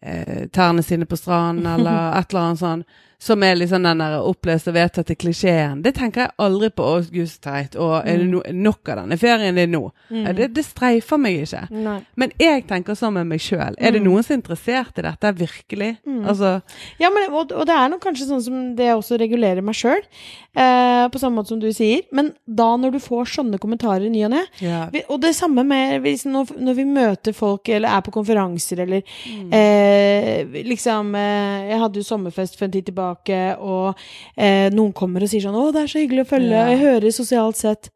eh, 0.02 0.46
tærne 0.54 0.86
sine 0.86 1.10
på 1.10 1.18
stranden, 1.18 1.66
eller 1.74 2.20
et 2.20 2.30
eller 2.30 2.46
annet 2.46 2.62
sånt 2.62 3.02
som 3.24 3.44
er 3.44 3.56
liksom 3.56 3.84
den 3.84 4.02
der 4.02 4.18
opplest 4.20 4.68
og 4.68 4.76
vedtatte 4.76 5.16
klisjeen. 5.16 5.80
Det 5.84 5.94
tenker 5.96 6.26
jeg 6.26 6.36
aldri 6.44 6.68
på. 6.76 6.84
Å, 6.84 7.04
gud, 7.08 7.30
så 7.32 7.40
teit. 7.46 7.78
Og 7.80 7.94
er 8.02 8.20
det 8.20 8.26
mm. 8.28 8.34
no, 8.34 8.42
nok 8.66 8.92
av 8.92 9.00
denne 9.00 9.18
ferien 9.22 9.56
din 9.56 9.72
nå? 9.72 9.84
Mm. 10.10 10.26
Det, 10.36 10.50
det, 10.58 10.66
streifer 10.68 11.22
meg 11.24 11.46
ikke. 11.46 11.62
Nei. 11.72 11.96
Men 12.20 12.34
jeg 12.42 12.66
tenker 12.68 12.98
sånn 13.00 13.16
med 13.16 13.30
meg 13.32 13.40
sjøl. 13.44 13.78
Er 13.80 13.96
det 13.96 14.02
mm. 14.04 14.10
noen 14.10 14.28
som 14.28 14.36
er 14.36 14.42
interessert 14.42 15.00
i 15.00 15.06
dette 15.08 15.32
virkelig? 15.40 15.94
Mm. 16.04 16.20
Altså 16.34 16.52
Ja, 17.00 17.14
men, 17.16 17.30
og, 17.32 17.54
og, 17.56 17.64
det 17.70 17.78
er 17.78 17.94
nok 17.94 18.04
kanskje 18.04 18.28
sånn 18.28 18.44
som 18.44 18.66
det 18.76 18.90
også 18.92 19.22
regulerer 19.22 19.64
meg 19.64 19.80
sjøl. 19.80 20.04
Eh, 20.54 21.06
på 21.10 21.22
samme 21.22 21.40
måte 21.40 21.54
som 21.54 21.64
du 21.64 21.70
sier. 21.72 22.04
Men 22.12 22.34
da 22.44 22.74
når 22.76 22.98
du 22.98 23.00
får 23.08 23.32
sånne 23.38 23.62
kommentarer 23.64 24.10
i 24.10 24.12
ny 24.12 24.26
og 24.28 24.34
ne 24.36 24.44
ja. 24.60 24.84
Og 25.08 25.22
det 25.24 25.32
samme 25.38 25.64
med 25.68 26.04
hvis, 26.04 26.26
når, 26.28 26.52
når, 26.60 26.76
vi 26.76 26.86
møter 26.92 27.36
folk 27.36 27.72
eller 27.72 27.96
er 27.96 28.04
på 28.04 28.12
konferanser 28.14 28.84
eller 28.84 29.08
mm. 29.08 29.48
eh, 29.56 30.62
liksom 30.68 31.16
eh, 31.16 31.72
Jeg 31.72 31.80
hadde 31.86 32.02
jo 32.02 32.08
sommerfest 32.12 32.60
for 32.60 32.68
en 32.68 32.76
tid 32.76 32.92
tilbake 32.92 33.13
tilbake, 33.14 33.42
og 33.60 34.00
eh, 34.38 34.70
noen 34.74 34.94
kommer 34.94 35.24
og 35.24 35.30
sier 35.30 35.42
sånn 35.42 35.56
'Å, 35.56 35.72
det 35.74 35.84
er 35.84 35.92
så 35.92 36.02
hyggelig 36.02 36.26
å 36.26 36.32
følge', 36.36 36.62
ja. 36.62 36.70
jeg 36.74 36.84
hører 36.84 37.12
sosialt 37.12 37.58
sett 37.58 37.92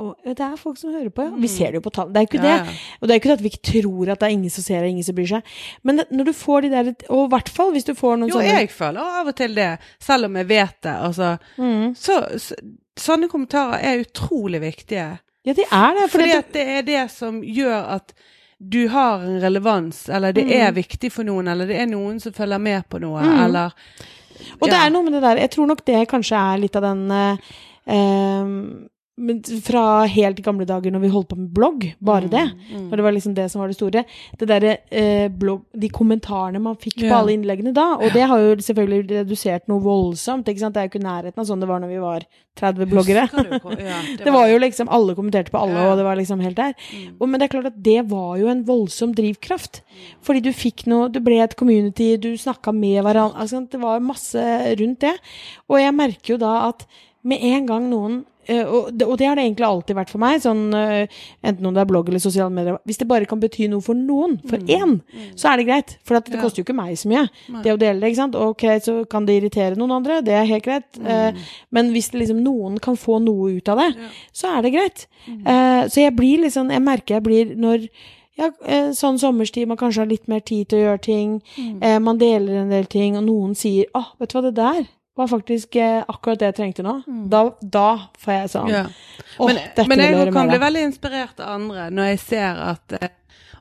og 0.00 0.16
det 0.24 0.40
er 0.40 0.56
folk 0.58 0.78
som 0.80 0.92
hører 0.92 1.12
på, 1.12 1.22
ja. 1.22 1.30
Vi 1.30 1.46
mm. 1.46 1.52
ser 1.52 1.70
det 1.70 1.78
jo 1.78 1.84
på 1.84 1.92
tallene. 1.94 2.14
Det 2.14 2.20
er 2.20 2.26
ikke 2.26 2.40
ja, 2.40 2.56
det. 2.64 2.74
Og 3.00 3.08
det 3.08 3.14
er 3.14 3.20
ikke 3.20 3.28
det 3.28 3.36
at 3.36 3.42
vi 3.44 3.50
ikke 3.52 3.68
tror 3.68 4.10
at 4.10 4.20
det 4.20 4.26
er 4.26 4.34
ingen 4.34 4.52
som 4.52 4.64
ser 4.64 4.82
og 4.82 4.90
ingen 4.90 5.06
som 5.06 5.16
bryr 5.16 5.28
seg. 5.30 5.54
Men 5.86 6.02
når 6.10 6.26
du 6.26 6.32
får 6.36 6.64
de 6.64 6.70
der 6.72 6.90
Og 7.12 7.20
i 7.22 7.30
hvert 7.34 7.52
fall 7.52 7.72
hvis 7.74 7.86
du 7.86 7.92
får 7.96 8.16
noen 8.16 8.32
jo, 8.32 8.38
sånne 8.38 8.48
Jo, 8.48 8.56
jeg 8.58 8.72
føler 8.74 9.14
av 9.20 9.30
og 9.30 9.36
til 9.36 9.54
det, 9.56 9.68
selv 10.02 10.28
om 10.30 10.38
jeg 10.40 10.48
vet 10.50 10.76
det. 10.88 10.96
Altså, 11.08 11.30
mm. 11.60 11.86
så, 12.00 12.18
så, 12.42 12.58
sånne 13.04 13.30
kommentarer 13.32 13.84
er 13.92 14.04
utrolig 14.04 14.62
viktige. 14.64 15.06
Ja, 15.46 15.56
de 15.56 15.68
er 15.68 15.96
det. 16.00 16.06
Fordi 16.16 16.30
at 16.38 16.52
det 16.56 16.66
er 16.78 16.86
det 16.88 17.04
som 17.14 17.42
gjør 17.44 17.78
at 17.98 18.14
du 18.60 18.88
har 18.92 19.22
en 19.24 19.38
relevans, 19.40 20.08
eller 20.08 20.32
det 20.36 20.44
mm. 20.44 20.56
er 20.60 20.72
viktig 20.76 21.12
for 21.12 21.24
noen, 21.24 21.48
eller 21.48 21.68
det 21.68 21.78
er 21.80 21.86
noen 21.88 22.18
som 22.20 22.34
følger 22.36 22.60
med 22.60 22.84
på 22.92 23.00
noe, 23.00 23.22
mm. 23.24 23.38
eller 23.46 23.76
Og 24.60 24.68
det 24.70 24.78
er 24.78 24.92
noe 24.92 25.06
med 25.06 25.16
det 25.16 25.24
der 25.24 25.42
Jeg 25.44 25.52
tror 25.56 25.70
nok 25.70 25.84
det 25.86 26.06
kanskje 26.10 26.40
er 26.40 26.62
litt 26.62 26.78
av 26.78 26.86
den 26.88 27.02
uh, 27.10 27.36
fra 29.64 30.04
helt 30.10 30.40
gamle 30.44 30.66
dager 30.68 30.92
når 30.92 31.02
vi 31.04 31.10
holdt 31.12 31.28
på 31.32 31.38
med 31.38 31.50
blogg, 31.54 31.86
bare 31.98 32.28
det. 32.30 32.44
Mm, 32.50 32.60
mm. 32.70 32.84
Når 32.90 33.00
det 33.00 33.04
var 33.06 33.14
liksom 33.16 33.34
det 33.36 33.46
som 33.52 33.62
var 33.62 33.70
det 33.70 33.76
store. 33.76 34.04
Det 34.38 34.48
der, 34.48 34.66
eh, 34.90 35.28
blogg, 35.28 35.64
de 35.72 35.90
kommentarene 35.92 36.62
man 36.62 36.78
fikk 36.80 37.02
ja. 37.02 37.10
på 37.10 37.18
alle 37.18 37.34
innleggene 37.36 37.74
da. 37.76 37.86
Og 37.98 38.08
ja. 38.08 38.14
det 38.16 38.28
har 38.32 38.44
jo 38.44 38.54
selvfølgelig 38.66 39.20
redusert 39.22 39.68
noe 39.70 39.82
voldsomt. 39.84 40.48
ikke 40.48 40.64
sant? 40.64 40.76
Det 40.76 40.82
er 40.82 40.88
jo 40.88 40.92
ikke 40.94 41.04
nærheten 41.04 41.42
av 41.42 41.48
sånn 41.48 41.60
det 41.60 41.68
var 41.70 41.82
når 41.82 41.92
vi 41.92 42.00
var 42.02 42.26
30 42.60 42.90
bloggere. 42.90 43.26
Ja, 43.32 43.44
det, 43.60 44.16
det, 44.24 44.32
var 44.34 44.48
jo 44.50 44.62
liksom 44.62 44.90
Alle 44.92 45.14
kommenterte 45.18 45.52
på 45.52 45.60
alle, 45.60 45.84
og 45.90 46.00
det 46.00 46.06
var 46.06 46.18
liksom 46.18 46.42
helt 46.44 46.58
der. 46.58 46.74
Mm. 46.90 47.12
Og, 47.18 47.26
men 47.28 47.36
det 47.38 47.46
er 47.46 47.54
klart 47.54 47.70
at 47.72 47.78
det 47.90 48.00
var 48.10 48.32
jo 48.40 48.50
en 48.52 48.64
voldsom 48.68 49.14
drivkraft. 49.16 49.82
Fordi 50.26 50.42
du 50.44 50.50
fikk 50.56 50.86
noe 50.90 51.10
Du 51.12 51.20
ble 51.24 51.40
et 51.44 51.56
community, 51.58 52.14
du 52.20 52.32
snakka 52.40 52.74
med 52.76 53.02
hverandre. 53.04 53.38
Altså, 53.40 53.62
det 53.70 53.80
var 53.82 54.02
masse 54.04 54.48
rundt 54.80 55.04
det. 55.04 55.14
Og 55.68 55.80
jeg 55.80 55.96
merker 55.96 56.34
jo 56.34 56.40
da 56.40 56.56
at 56.70 56.86
med 57.26 57.42
en 57.44 57.66
gang 57.68 57.88
noen 57.90 58.20
og, 58.50 58.90
det, 58.92 59.06
og, 59.06 59.16
det, 59.18 59.26
har 59.28 59.38
det 59.38 59.44
egentlig 59.44 59.66
alltid 59.66 59.96
vært 59.98 60.10
for 60.12 60.22
meg, 60.22 60.40
sånn, 60.42 60.62
uh, 60.74 61.22
enten 61.46 61.68
om 61.68 61.76
det 61.76 61.82
er 61.82 61.88
blogg 61.90 62.10
eller 62.10 62.22
sosiale 62.22 62.52
medier. 62.54 62.78
Hvis 62.88 63.00
det 63.00 63.08
bare 63.10 63.28
kan 63.30 63.40
bety 63.42 63.68
noe 63.70 63.84
for 63.84 63.98
noen, 63.98 64.38
for 64.50 64.62
mm. 64.62 64.70
én, 64.76 64.94
mm. 65.00 65.32
så 65.40 65.52
er 65.52 65.60
det 65.60 65.66
greit. 65.68 65.96
For 66.06 66.18
det 66.18 66.36
ja. 66.36 66.42
koster 66.42 66.62
jo 66.62 66.66
ikke 66.66 66.76
meg 66.78 66.96
så 67.00 67.10
mye, 67.10 67.24
Nei. 67.54 67.64
det 67.66 67.74
å 67.74 67.80
dele 67.80 68.02
det. 68.02 68.12
ikke 68.12 68.20
sant? 68.22 68.38
Ok, 68.38 68.66
så 68.84 68.96
kan 69.10 69.28
det 69.28 69.40
irritere 69.40 69.78
noen 69.78 69.96
andre, 70.00 70.20
det 70.26 70.36
er 70.36 70.48
helt 70.50 70.66
greit. 70.66 70.88
Mm. 70.98 71.10
Eh, 71.14 71.50
men 71.76 71.92
hvis 71.94 72.12
liksom, 72.16 72.40
noen 72.44 72.78
kan 72.82 72.98
få 73.00 73.20
noe 73.22 73.54
ut 73.58 73.72
av 73.72 73.82
det, 73.84 73.90
ja. 73.96 74.12
så 74.42 74.54
er 74.54 74.64
det 74.66 74.74
greit. 74.76 75.06
Mm. 75.26 75.42
så 75.92 76.00
jeg 76.00 76.14
blir 76.16 76.40
liksom 76.40 76.70
Jeg 76.72 76.80
merker 76.80 77.18
jeg 77.18 77.22
blir 77.26 77.50
når 77.60 77.82
ja, 78.40 78.48
sånn 78.96 79.18
sommerstid, 79.20 79.68
man 79.68 79.76
kanskje 79.76 80.00
har 80.00 80.08
litt 80.08 80.30
mer 80.32 80.40
tid 80.40 80.70
til 80.70 80.78
å 80.78 80.84
gjøre 80.86 81.02
ting. 81.04 81.34
Mm. 81.60 81.82
man 82.06 82.20
deler 82.20 82.62
en 82.62 82.72
del 82.72 82.88
ting, 82.88 83.18
og 83.20 83.26
noen 83.26 83.52
sier 83.58 83.90
'Å, 83.90 84.00
oh, 84.00 84.08
vet 84.18 84.32
du 84.32 84.38
hva, 84.38 84.42
det 84.48 84.56
der 84.56 84.88
var 85.16 85.28
faktisk 85.28 85.76
eh, 85.76 86.02
akkurat 86.08 86.40
det 86.40 86.50
jeg 86.50 86.58
trengte 86.60 86.84
nå. 86.86 87.00
Mm. 87.06 87.24
Da, 87.32 87.42
da, 87.60 87.88
får 88.20 88.36
jeg 88.36 88.52
sånn 88.54 88.70
ja. 88.72 88.84
Men, 89.40 89.62
men 89.90 90.04
jeg 90.04 90.34
kan 90.34 90.50
bli 90.50 90.60
veldig 90.62 90.84
inspirert 90.90 91.42
av 91.42 91.56
andre 91.58 91.88
når 91.94 92.12
jeg 92.12 92.22
ser 92.24 92.62
at 92.70 92.98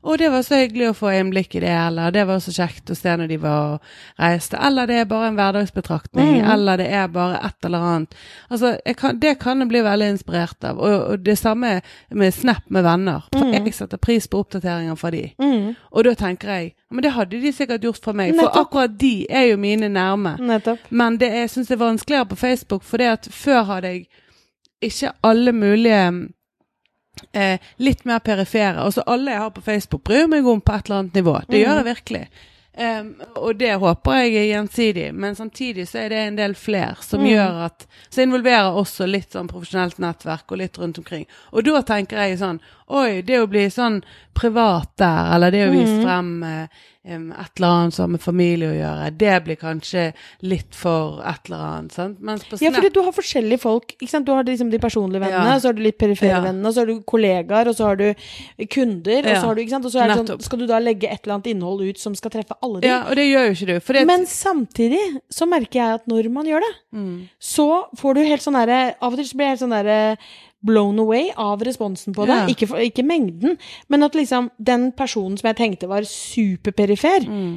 og 0.02 0.18
det 0.22 0.30
var 0.32 0.44
så 0.48 0.62
hyggelig 0.62 0.90
å 0.90 0.96
få 0.98 1.12
innblikk 1.18 1.56
i 1.58 1.64
det, 1.64 1.74
eller 1.74 2.14
det 2.16 2.26
var 2.30 2.40
så 2.44 2.54
kjekt 2.56 2.92
å 2.92 2.98
se 2.98 3.16
når 3.20 3.32
de 3.32 3.38
var 3.44 3.76
og 3.76 3.92
reiste. 4.22 4.60
Eller 4.70 4.88
det 4.90 5.02
er 5.02 5.10
bare 5.10 5.30
en 5.30 5.40
hverdagsbetraktning, 5.40 6.40
mm. 6.40 6.50
eller 6.54 6.82
det 6.82 6.90
er 6.96 7.12
bare 7.14 7.42
et 7.50 7.70
eller 7.70 7.88
annet. 7.92 8.20
Altså, 8.50 8.74
kan, 8.98 9.20
det 9.20 9.36
kan 9.44 9.64
jeg 9.64 9.72
bli 9.72 9.84
veldig 9.86 10.12
inspirert 10.16 10.64
av. 10.64 10.80
Og, 10.80 10.98
og, 11.14 11.24
det 11.26 11.38
samme 11.40 11.80
med 12.10 12.34
Snap 12.34 12.70
med 12.70 12.88
venner. 12.88 13.28
Mm. 13.36 13.54
jeg 13.58 13.74
setter 13.76 14.00
pris 14.00 14.28
på 14.28 14.40
oppdateringer 14.40 14.96
fra 15.00 15.12
de. 15.12 15.26
Mm. 15.42 15.74
Og 15.92 16.06
da 16.08 16.16
tenker 16.20 16.56
jeg 16.56 16.76
men 16.90 17.04
det 17.06 17.12
hadde 17.14 17.38
de 17.38 17.52
sikkert 17.54 17.84
gjort 17.86 18.02
for 18.02 18.18
meg, 18.18 18.32
Nettopp. 18.34 18.54
for 18.54 18.64
akkurat 18.64 18.94
de 18.98 19.28
er 19.30 19.44
jo 19.52 19.60
mine 19.62 19.92
nærme. 19.94 20.32
Nettopp. 20.42 20.88
Men 20.90 21.20
det 21.22 21.30
jeg 21.36 21.52
syns 21.54 21.70
det 21.70 21.76
er 21.76 21.84
vanskeligere 21.84 22.26
på 22.32 22.38
Facebook, 22.40 22.84
for 22.84 22.98
det 22.98 23.12
at 23.12 23.28
før 23.30 23.68
hadde 23.68 23.92
jeg 23.94 24.08
ikke 24.82 25.12
alle 25.24 25.54
mulige 25.54 26.02
eh, 27.32 27.60
litt 27.78 28.06
mer 28.10 28.22
perifere. 28.26 28.80
Altså 28.84 29.04
alle 29.08 29.34
jeg 29.34 29.44
har 29.44 29.52
på 29.56 29.66
Facebook, 29.66 30.04
bryr 30.08 30.30
meg 30.32 30.48
om 30.48 30.62
på 30.62 30.76
et 30.76 30.88
eller 30.90 31.04
annet 31.04 31.20
nivå. 31.22 31.36
Det 31.48 31.58
mm. 31.58 31.62
gjør 31.64 31.82
jeg 31.82 31.90
virkelig. 31.90 32.24
Um, 32.80 33.10
og 33.36 33.58
det 33.60 33.74
håper 33.82 34.22
jeg 34.22 34.36
er 34.40 34.46
gjensidig, 34.54 35.08
men 35.12 35.36
samtidig 35.36 35.84
så 35.90 36.06
er 36.06 36.14
det 36.14 36.20
en 36.24 36.38
del 36.38 36.54
fler 36.56 37.02
som 37.04 37.20
mm. 37.20 37.28
gjør 37.28 37.58
at 37.66 37.84
Så 38.08 38.24
involverer 38.24 38.78
også 38.80 39.08
litt 39.10 39.36
sånn 39.36 39.50
profesjonelt 39.52 40.00
nettverk 40.00 40.54
og 40.54 40.62
litt 40.62 40.80
rundt 40.80 41.02
omkring. 41.02 41.26
Og 41.52 41.68
da 41.68 41.82
tenker 41.84 42.24
jeg 42.24 42.40
sånn 42.40 42.62
Oi, 42.90 43.20
det 43.22 43.38
å 43.38 43.50
bli 43.50 43.68
sånn 43.70 44.00
privat 44.34 44.96
der, 44.98 45.28
eller 45.36 45.54
det 45.54 45.68
å 45.68 45.74
vise 45.74 46.00
mm. 46.00 46.06
frem 46.08 46.30
um, 46.44 47.28
et 47.32 47.60
eller 47.60 47.68
annet 47.68 47.94
som 47.96 48.04
har 48.04 48.12
med 48.16 48.24
familie 48.24 48.70
å 48.70 48.76
gjøre, 48.76 49.10
det 49.20 49.36
blir 49.46 49.60
kanskje 49.60 50.06
litt 50.46 50.76
for 50.78 51.20
et 51.28 51.50
eller 51.50 51.66
annet. 51.68 51.94
sant? 51.96 52.18
ja, 52.62 52.72
fordi 52.74 52.92
du 52.96 53.02
har 53.06 53.14
forskjellige 53.16 53.62
folk. 53.62 53.94
ikke 53.98 54.10
sant? 54.12 54.26
Du 54.28 54.34
har 54.34 54.46
liksom 54.48 54.72
de 54.72 54.80
personlige 54.82 55.22
vennene, 55.24 55.56
ja. 55.56 55.60
så 55.62 55.72
har 55.72 55.78
du 55.78 55.84
litt 55.86 56.00
perifere 56.02 56.36
ja. 56.36 56.42
vennene, 56.46 56.74
så 56.74 56.84
har 56.84 56.90
du 56.90 57.02
kollegaer, 57.10 57.70
og 57.72 57.78
så 57.78 57.90
har 57.90 58.00
du 58.00 58.08
kunder, 58.70 59.20
ja. 59.22 59.36
og 59.36 59.42
så 59.42 59.46
har 59.48 59.58
du, 59.58 59.64
ikke 59.64 59.76
sant? 59.76 59.90
Og 59.90 59.94
så 59.94 60.04
er 60.04 60.14
det 60.14 60.20
sånn, 60.22 60.46
skal 60.50 60.64
du 60.64 60.68
da 60.70 60.82
legge 60.84 61.10
et 61.10 61.22
eller 61.24 61.40
annet 61.40 61.52
innhold 61.54 61.86
ut 61.86 62.02
som 62.02 62.18
skal 62.18 62.34
treffe 62.34 62.58
alle 62.66 62.69
de. 62.78 62.90
Ja, 62.90 63.00
og 63.10 63.18
det 63.18 63.26
gjør 63.28 63.48
jo 63.48 63.56
ikke 63.56 63.70
du. 63.70 63.94
Det... 63.94 64.04
Men 64.10 64.28
samtidig 64.30 65.02
så 65.34 65.48
merker 65.50 65.80
jeg 65.82 65.98
at 66.00 66.06
når 66.12 66.30
man 66.34 66.50
gjør 66.50 66.66
det, 66.66 66.74
mm. 66.96 67.16
så 67.42 67.68
får 68.00 68.18
du 68.18 68.22
helt 68.28 68.46
sånn 68.46 68.60
derre 68.60 68.80
Av 69.00 69.12
og 69.12 69.20
til 69.20 69.28
så 69.30 69.40
blir 69.40 69.50
jeg 69.50 69.58
helt 69.58 69.64
sånn 69.66 69.76
derre 69.76 70.00
blown 70.66 71.00
away 71.00 71.30
av 71.40 71.62
responsen 71.64 72.16
på 72.16 72.26
det. 72.28 72.36
Ja. 72.36 72.48
Ikke, 72.52 72.68
ikke, 72.84 73.06
mengden, 73.08 73.56
men 73.88 74.04
at 74.04 74.16
liksom 74.18 74.50
den 74.58 74.90
personen 74.98 75.38
som 75.40 75.48
jeg 75.52 75.60
tenkte 75.60 75.88
var 75.92 76.08
superperifer, 76.08 77.28
mm. 77.28 77.54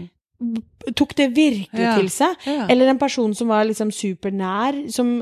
Tok 0.99 1.15
det 1.19 1.29
virkelig 1.37 1.85
ja. 1.85 1.95
til 1.99 2.09
seg. 2.13 2.47
Ja. 2.49 2.67
Eller 2.73 2.91
en 2.91 3.01
person 3.01 3.35
som 3.39 3.51
var 3.53 3.67
liksom 3.69 3.93
supernær, 3.95 4.79
som 4.93 5.15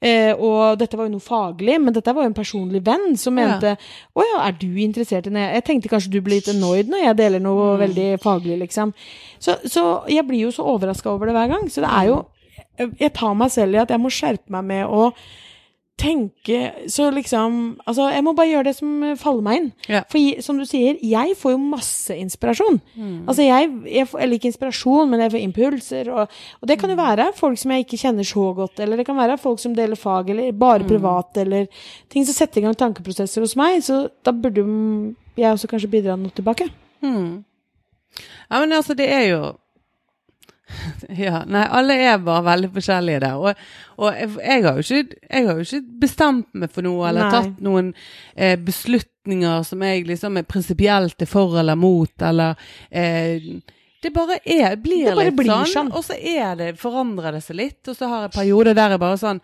eh, 0.00 0.30
Og 0.34 0.78
dette 0.78 0.98
var 0.98 1.08
jo 1.08 1.16
noe 1.16 1.24
faglig, 1.24 1.78
men 1.82 1.94
dette 1.96 2.14
var 2.14 2.26
jo 2.26 2.32
en 2.32 2.36
personlig 2.36 2.82
venn 2.86 3.16
som 3.18 3.36
mente 3.38 3.74
Å 3.74 4.26
ja, 4.26 4.38
er 4.46 4.56
du 4.60 4.70
interessert 4.82 5.26
i 5.28 5.34
det? 5.34 5.46
Jeg 5.58 5.66
tenkte 5.66 5.92
kanskje 5.92 6.14
du 6.14 6.20
blir 6.22 6.38
litt 6.38 6.52
annoyed 6.52 6.90
når 6.92 7.04
jeg 7.04 7.20
deler 7.22 7.44
noe 7.44 7.72
mm. 7.72 7.82
veldig 7.82 8.08
faglig, 8.22 8.60
liksom. 8.62 8.94
Så, 9.42 9.58
så 9.66 9.84
jeg 10.10 10.26
blir 10.28 10.46
jo 10.46 10.54
så 10.54 10.66
overraska 10.70 11.10
over 11.10 11.30
det 11.30 11.36
hver 11.36 11.52
gang. 11.54 11.68
Så 11.72 11.84
det 11.84 11.92
er 11.92 12.12
jo 12.12 12.24
Jeg 12.78 13.10
tar 13.16 13.34
meg 13.34 13.50
selv 13.50 13.74
i 13.74 13.82
at 13.82 13.90
jeg 13.90 14.02
må 14.02 14.10
skjerpe 14.14 14.54
meg 14.54 14.66
med 14.68 14.86
å 14.86 15.10
tenke 15.98 16.72
Så 16.90 17.08
liksom 17.14 17.78
Altså, 17.86 18.08
jeg 18.12 18.24
må 18.24 18.34
bare 18.36 18.50
gjøre 18.50 18.68
det 18.68 18.74
som 18.78 19.02
faller 19.18 19.44
meg 19.44 19.60
inn. 19.60 19.68
Ja. 19.90 20.02
For 20.10 20.42
som 20.44 20.58
du 20.60 20.64
sier, 20.68 20.98
jeg 21.04 21.36
får 21.38 21.54
jo 21.54 21.60
masse 21.62 22.14
inspirasjon. 22.16 22.80
Mm. 22.94 23.28
Altså, 23.28 23.44
jeg, 23.44 23.70
jeg, 23.88 24.08
får, 24.10 24.22
eller 24.24 24.38
ikke 24.38 24.50
inspirasjon, 24.52 25.10
men 25.10 25.22
jeg 25.24 25.34
får 25.34 25.44
impulser. 25.44 26.10
Og, 26.12 26.38
og, 26.60 26.68
det 26.70 26.78
kan 26.80 26.92
jo 26.92 26.98
mm. 26.98 27.02
være 27.02 27.28
folk 27.38 27.60
som 27.60 27.74
jeg 27.74 27.86
ikke 27.86 28.00
kjenner 28.02 28.28
så 28.28 28.46
godt, 28.56 28.82
eller 28.84 29.00
det 29.00 29.06
kan 29.08 29.18
være 29.18 29.38
folk 29.42 29.62
som 29.62 29.76
deler 29.76 29.98
fag, 29.98 30.32
eller 30.34 30.56
bare 30.56 30.84
mm. 30.84 30.90
privat, 30.90 31.42
eller 31.44 31.68
ting 32.12 32.26
som 32.28 32.36
setter 32.36 32.62
i 32.62 32.66
gang 32.66 32.76
tankeprosesser 32.78 33.44
hos 33.44 33.56
meg. 33.58 33.80
Så 33.84 34.04
da 34.26 34.34
burde 34.34 34.64
jeg 35.38 35.54
også 35.54 35.70
kanskje 35.70 35.92
bidra 35.92 36.18
noe 36.18 36.34
tilbake. 36.34 36.68
Mm. 37.04 37.44
Ja, 38.48 38.60
men 38.60 38.72
altså, 38.72 38.96
det 38.98 39.08
er 39.12 39.26
jo 39.32 39.42
Ja, 41.24 41.42
nei, 41.48 41.64
alle 41.64 41.96
er 42.04 42.18
bare 42.22 42.44
veldig 42.46 42.70
forskjellige 42.74 43.22
der. 43.24 43.38
Og, 43.40 43.62
og 43.98 44.18
jeg, 44.18 44.34
jeg, 44.42 44.64
har 44.66 44.82
ikke, 44.82 45.18
jeg, 45.30 45.46
har 45.46 45.56
jo 45.56 45.66
ikke, 45.66 45.82
bestemt 46.04 46.50
meg 46.52 46.74
for 46.74 46.86
noe, 46.86 47.08
eller 47.08 47.26
nei. 47.26 47.32
tatt 47.34 47.64
noen 47.64 47.90
eh, 48.34 48.54
beslutninger 48.60 49.64
som 49.68 49.82
jeg 49.86 50.06
liksom 50.08 50.38
er 50.40 50.46
prinsipielt 50.48 51.24
er 51.24 51.30
for 51.30 51.58
eller 51.60 51.78
mot, 51.78 52.14
eller 52.28 52.70
eh, 52.90 53.50
det 54.02 54.12
bare 54.14 54.38
er, 54.44 54.76
blir 54.78 55.08
det 55.08 55.16
bare 55.16 55.30
litt 55.30 55.40
blir 55.40 55.50
sånn, 55.50 55.72
sånn, 55.72 55.90
og 55.90 56.04
så 56.06 56.14
er 56.14 56.54
det, 56.60 56.68
forandrer 56.78 57.34
det 57.34 57.42
seg 57.42 57.58
litt. 57.58 57.80
Og 57.90 57.98
så 57.98 58.10
har 58.10 58.28
jeg 58.28 58.36
perioder 58.36 58.76
der 58.78 58.94
jeg 58.94 59.02
bare 59.02 59.18
sånn 59.20 59.42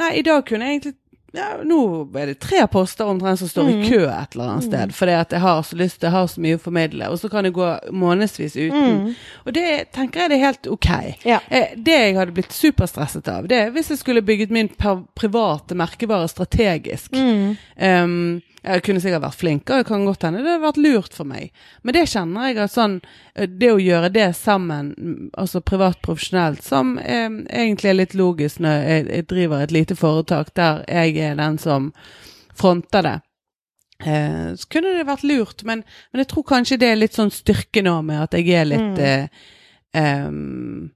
Nei, 0.00 0.14
i 0.16 0.22
dag 0.24 0.46
kunne 0.48 0.64
jeg 0.64 0.78
egentlig 0.78 0.94
ja, 1.32 1.60
nå 1.62 1.80
er 2.18 2.32
det 2.32 2.40
tre 2.42 2.64
poster 2.70 3.06
omtrent 3.06 3.38
som 3.38 3.48
står 3.48 3.68
mm. 3.68 3.70
i 3.70 3.90
kø 3.90 4.00
et 4.08 4.34
eller 4.34 4.48
annet 4.48 4.66
sted. 4.66 4.90
Mm. 4.90 4.94
Fordi 4.98 5.14
at 5.14 5.34
jeg 5.36 5.44
har 5.44 5.62
så 5.62 5.78
lyst, 5.78 6.02
jeg 6.02 6.14
har 6.14 6.26
så 6.32 6.42
mye 6.42 6.58
å 6.58 6.62
formidle. 6.62 7.10
Og 7.12 7.20
så 7.22 7.30
kan 7.30 7.46
det 7.46 7.54
gå 7.54 7.68
månedsvis 7.94 8.56
uten. 8.58 8.98
Mm. 8.98 9.14
Og 9.44 9.54
det 9.54 9.68
tenker 9.94 10.24
jeg 10.24 10.32
det 10.32 10.38
er 10.40 10.46
helt 10.48 10.70
ok. 10.74 10.90
Ja. 11.28 11.40
Eh, 11.48 11.76
det 11.76 11.98
jeg 12.00 12.18
hadde 12.18 12.34
blitt 12.34 12.56
superstresset 12.56 13.30
av, 13.30 13.46
det 13.50 13.62
er 13.62 13.74
hvis 13.74 13.92
jeg 13.94 14.02
skulle 14.02 14.26
bygget 14.26 14.54
min 14.54 14.70
private 14.74 15.78
merkevare 15.78 16.30
strategisk. 16.30 17.14
Um, 17.14 18.40
jeg 18.60 18.82
kunne 18.84 19.00
sikkert 19.00 19.24
vært 19.24 19.40
flinkere, 19.40 19.80
det 19.80 19.88
kan 19.88 20.02
godt 20.04 20.24
hende 20.26 20.42
det 20.44 20.52
hadde 20.52 20.64
vært 20.66 20.80
lurt 20.84 21.14
for 21.16 21.28
meg. 21.28 21.48
Men 21.82 21.96
det 21.96 22.04
kjenner 22.12 22.50
jeg 22.50 22.58
at 22.60 22.74
sånn 22.74 22.98
eh, 23.00 23.48
Det 23.48 23.70
å 23.72 23.80
gjøre 23.80 24.10
det 24.12 24.26
sammen, 24.36 24.90
altså 25.32 25.62
privat 25.64 26.00
profesjonelt, 26.04 26.62
som 26.66 26.98
eh, 27.00 27.30
egentlig 27.48 27.92
er 27.92 27.98
litt 28.02 28.16
logisk 28.18 28.60
når 28.60 28.84
jeg, 28.84 29.06
jeg, 29.08 29.26
driver 29.32 29.64
et 29.64 29.74
lite 29.74 29.96
foretak 29.96 30.52
der 30.58 30.84
jeg 30.84 31.16
er 31.20 31.38
den 31.38 31.58
som 31.60 31.90
fronter 32.58 33.06
det, 33.06 33.16
eh, 34.04 34.54
så 34.56 34.70
kunne 34.72 34.96
det 34.98 35.08
vært 35.08 35.26
lurt. 35.26 35.64
Men, 35.64 35.84
men, 36.10 36.24
jeg 36.24 36.30
tror 36.32 36.48
kanskje 36.52 36.80
det 36.82 36.92
er 36.92 37.00
litt 37.00 37.18
sånn 37.18 37.32
styrke 37.34 37.84
nå 37.86 38.00
med 38.06 38.24
at 38.26 38.38
jeg 38.38 38.50
er 38.56 38.68
litt 38.68 38.98
mm. 38.98 39.04
eh, 39.06 40.26
um, 40.26 40.90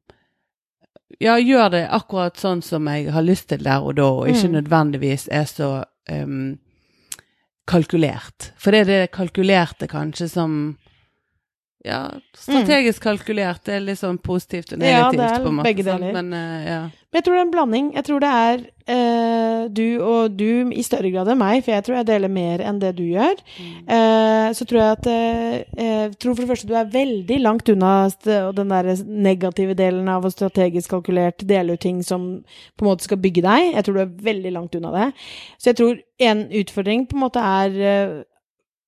ja, 1.23 1.38
gjør 1.38 1.71
det 1.75 1.85
akkurat 1.95 2.38
sånn 2.40 2.62
som 2.64 2.88
jeg 2.90 3.12
har 3.14 3.25
lyst 3.25 3.49
til 3.52 3.62
der 3.64 3.85
og 3.85 3.97
da, 3.99 4.09
og 4.11 4.28
ikke 4.31 4.50
mm. 4.50 4.57
nødvendigvis 4.59 5.28
er 5.33 5.47
så 5.49 5.71
um, 6.11 6.57
kalkulert. 7.71 8.52
For 8.61 8.75
det 8.75 8.85
er 8.85 8.90
det 8.90 9.14
kalkulerte 9.14 9.88
kanskje 9.90 10.28
som 10.33 10.59
ja, 11.85 12.09
strategisk 12.33 13.03
kalkulert. 13.05 13.61
Det 13.67 13.75
er 13.76 13.83
litt 13.85 14.00
sånn 14.00 14.17
positivt 14.25 14.71
og 14.73 14.81
negativt, 14.81 15.21
ja, 15.21 15.41
på 15.43 15.50
en 15.50 15.59
måte. 15.59 15.69
Begge 15.69 15.85
deler. 15.85 16.14
Men, 16.17 16.31
uh, 16.33 16.62
ja. 16.64 16.79
Men 17.12 17.21
jeg 17.21 17.26
tror 17.26 17.35
det 17.35 17.41
er 17.43 17.45
en 17.45 17.53
blanding. 17.53 17.91
Jeg 17.99 18.07
tror 18.07 18.23
det 18.25 18.31
er 18.38 18.62
uh, 18.88 19.67
du 19.69 19.85
og 20.00 20.38
du 20.38 20.73
i 20.73 20.85
større 20.87 21.12
grad 21.12 21.29
enn 21.29 21.43
meg, 21.43 21.61
for 21.67 21.75
jeg 21.75 21.85
tror 21.85 21.99
jeg 21.99 22.09
deler 22.09 22.33
mer 22.33 22.64
enn 22.64 22.81
det 22.81 22.95
du 22.97 23.05
gjør. 23.05 23.37
Mm. 23.61 23.76
Uh, 23.85 24.49
så 24.57 24.69
tror 24.71 24.81
jeg 24.81 24.97
at 24.97 25.12
Jeg 25.85 26.17
tror 26.17 26.33
for 26.33 26.47
det 26.47 26.50
første 26.55 26.73
du 26.73 26.75
er 26.81 26.91
veldig 26.97 27.41
langt 27.45 27.69
unna 27.69 27.95
den 28.25 28.73
der 28.73 28.93
negative 29.05 29.76
delen 29.76 30.09
av 30.09 30.25
å 30.25 30.33
strategisk 30.33 30.97
kalkulert 30.97 31.45
dele 31.45 31.76
ut 31.76 31.85
ting 31.85 32.00
som 32.07 32.31
på 32.49 32.87
en 32.87 32.95
måte 32.95 33.05
skal 33.05 33.21
bygge 33.21 33.45
deg. 33.45 33.75
Jeg 33.75 33.85
tror 33.85 34.00
du 34.00 34.07
er 34.07 34.21
veldig 34.33 34.57
langt 34.57 34.81
unna 34.81 34.95
det. 34.97 35.11
Så 35.61 35.75
jeg 35.75 35.83
tror 35.83 35.99
en 36.33 36.47
utfordring 36.49 37.11
på 37.11 37.19
en 37.19 37.29
måte 37.29 37.45
er 37.45 38.25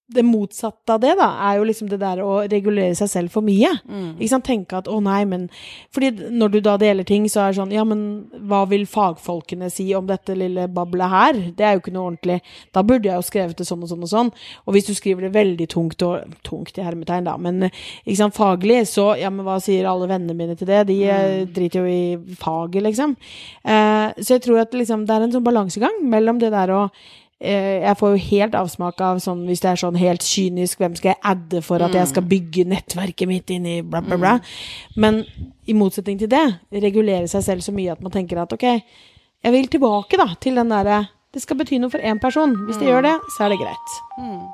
det 0.09 0.23
motsatte 0.23 0.95
av 0.95 1.01
det, 1.03 1.17
da, 1.19 1.27
er 1.49 1.57
jo 1.59 1.65
liksom 1.67 1.89
det 1.91 1.99
der 1.99 2.21
å 2.23 2.45
regulere 2.47 2.95
seg 2.95 3.09
selv 3.11 3.33
for 3.35 3.43
mye. 3.43 3.73
Mm. 3.91 4.13
Ikke 4.15 4.31
sant? 4.31 4.47
Tenke 4.47 4.79
at 4.79 4.87
å 4.87 5.01
nei, 5.03 5.25
men 5.27 5.49
Fordi 5.95 6.31
når 6.31 6.53
du 6.53 6.59
da 6.63 6.77
deler 6.79 7.07
ting, 7.07 7.27
så 7.31 7.43
er 7.43 7.51
det 7.51 7.59
sånn 7.59 7.75
Ja, 7.75 7.83
men 7.89 8.05
hva 8.47 8.63
vil 8.71 8.87
fagfolkene 8.87 9.67
si 9.73 9.89
om 9.99 10.07
dette 10.07 10.37
lille 10.39 10.69
bablet 10.71 11.11
her? 11.11 11.41
Det 11.59 11.67
er 11.67 11.75
jo 11.75 11.83
ikke 11.83 11.97
noe 11.97 12.13
ordentlig. 12.13 12.39
Da 12.77 12.85
burde 12.87 13.11
jeg 13.11 13.19
jo 13.19 13.27
skrevet 13.27 13.59
det 13.59 13.67
sånn 13.67 13.83
og 13.83 13.91
sånn 13.91 14.07
og 14.07 14.13
sånn. 14.13 14.33
Og 14.67 14.77
hvis 14.77 14.87
du 14.87 14.95
skriver 14.95 15.27
det 15.27 15.33
veldig 15.35 15.69
tungt 15.75 16.07
og 16.07 16.39
Tungt 16.47 16.79
i 16.79 16.85
hermetegn, 16.85 17.27
da, 17.27 17.35
men 17.41 17.67
ikke 17.67 18.21
sant, 18.21 18.37
faglig, 18.39 18.85
så 18.93 19.11
Ja, 19.19 19.33
men 19.35 19.47
hva 19.47 19.59
sier 19.63 19.89
alle 19.91 20.07
vennene 20.11 20.37
mine 20.39 20.55
til 20.59 20.71
det? 20.71 20.85
De 20.93 21.01
eh, 21.03 21.43
mm. 21.43 21.53
driter 21.57 21.83
jo 21.83 21.91
i 21.91 22.37
faget, 22.39 22.83
liksom. 22.87 23.17
Eh, 23.67 24.15
så 24.21 24.37
jeg 24.37 24.47
tror 24.47 24.63
at 24.63 24.75
liksom 24.77 25.07
det 25.09 25.17
er 25.17 25.27
en 25.27 25.35
sånn 25.35 25.47
balansegang 25.47 26.05
mellom 26.07 26.39
det 26.43 26.55
der 26.55 26.75
å 26.77 26.83
jeg 27.37 27.97
får 28.01 28.15
jo 28.15 28.21
helt 28.31 28.55
avsmak 28.57 29.01
av 29.05 29.19
sånn 29.21 29.43
hvis 29.45 29.61
det 29.61 29.69
er 29.69 29.81
sånn 29.83 29.99
helt 30.01 30.25
kynisk 30.25 30.81
Hvem 30.81 30.95
skal 30.97 31.11
jeg 31.11 31.21
adde 31.21 31.61
for 31.61 31.85
at 31.85 31.93
jeg 31.93 32.09
skal 32.09 32.25
mm. 32.25 32.31
bygge 32.31 32.65
nettverket 32.71 33.29
mitt 33.29 33.53
inn 33.53 33.67
i 33.69 33.75
bla, 33.85 34.01
bla, 34.01 34.17
bla. 34.17 34.33
Mm. 34.39 35.03
Men 35.05 35.19
i 35.69 35.77
motsetning 35.77 36.17
til 36.23 36.31
det, 36.33 36.47
regulere 36.73 37.29
seg 37.29 37.45
selv 37.45 37.67
så 37.67 37.77
mye 37.77 37.93
at 37.93 38.01
man 38.01 38.15
tenker 38.15 38.41
at 38.41 38.57
ok, 38.57 38.65
jeg 39.45 39.53
vil 39.53 39.69
tilbake 39.69 40.17
da 40.17 40.31
til 40.41 40.57
den 40.57 40.73
derre 40.73 41.03
Det 41.35 41.43
skal 41.45 41.59
bety 41.61 41.77
noe 41.77 41.93
for 41.93 42.01
én 42.01 42.17
person. 42.17 42.55
Hvis 42.65 42.79
det 42.81 42.87
gjør 42.89 43.03
det, 43.05 43.19
så 43.35 43.45
er 43.45 43.53
det 43.53 43.59
greit. 43.61 43.97
Mm. 44.17 44.47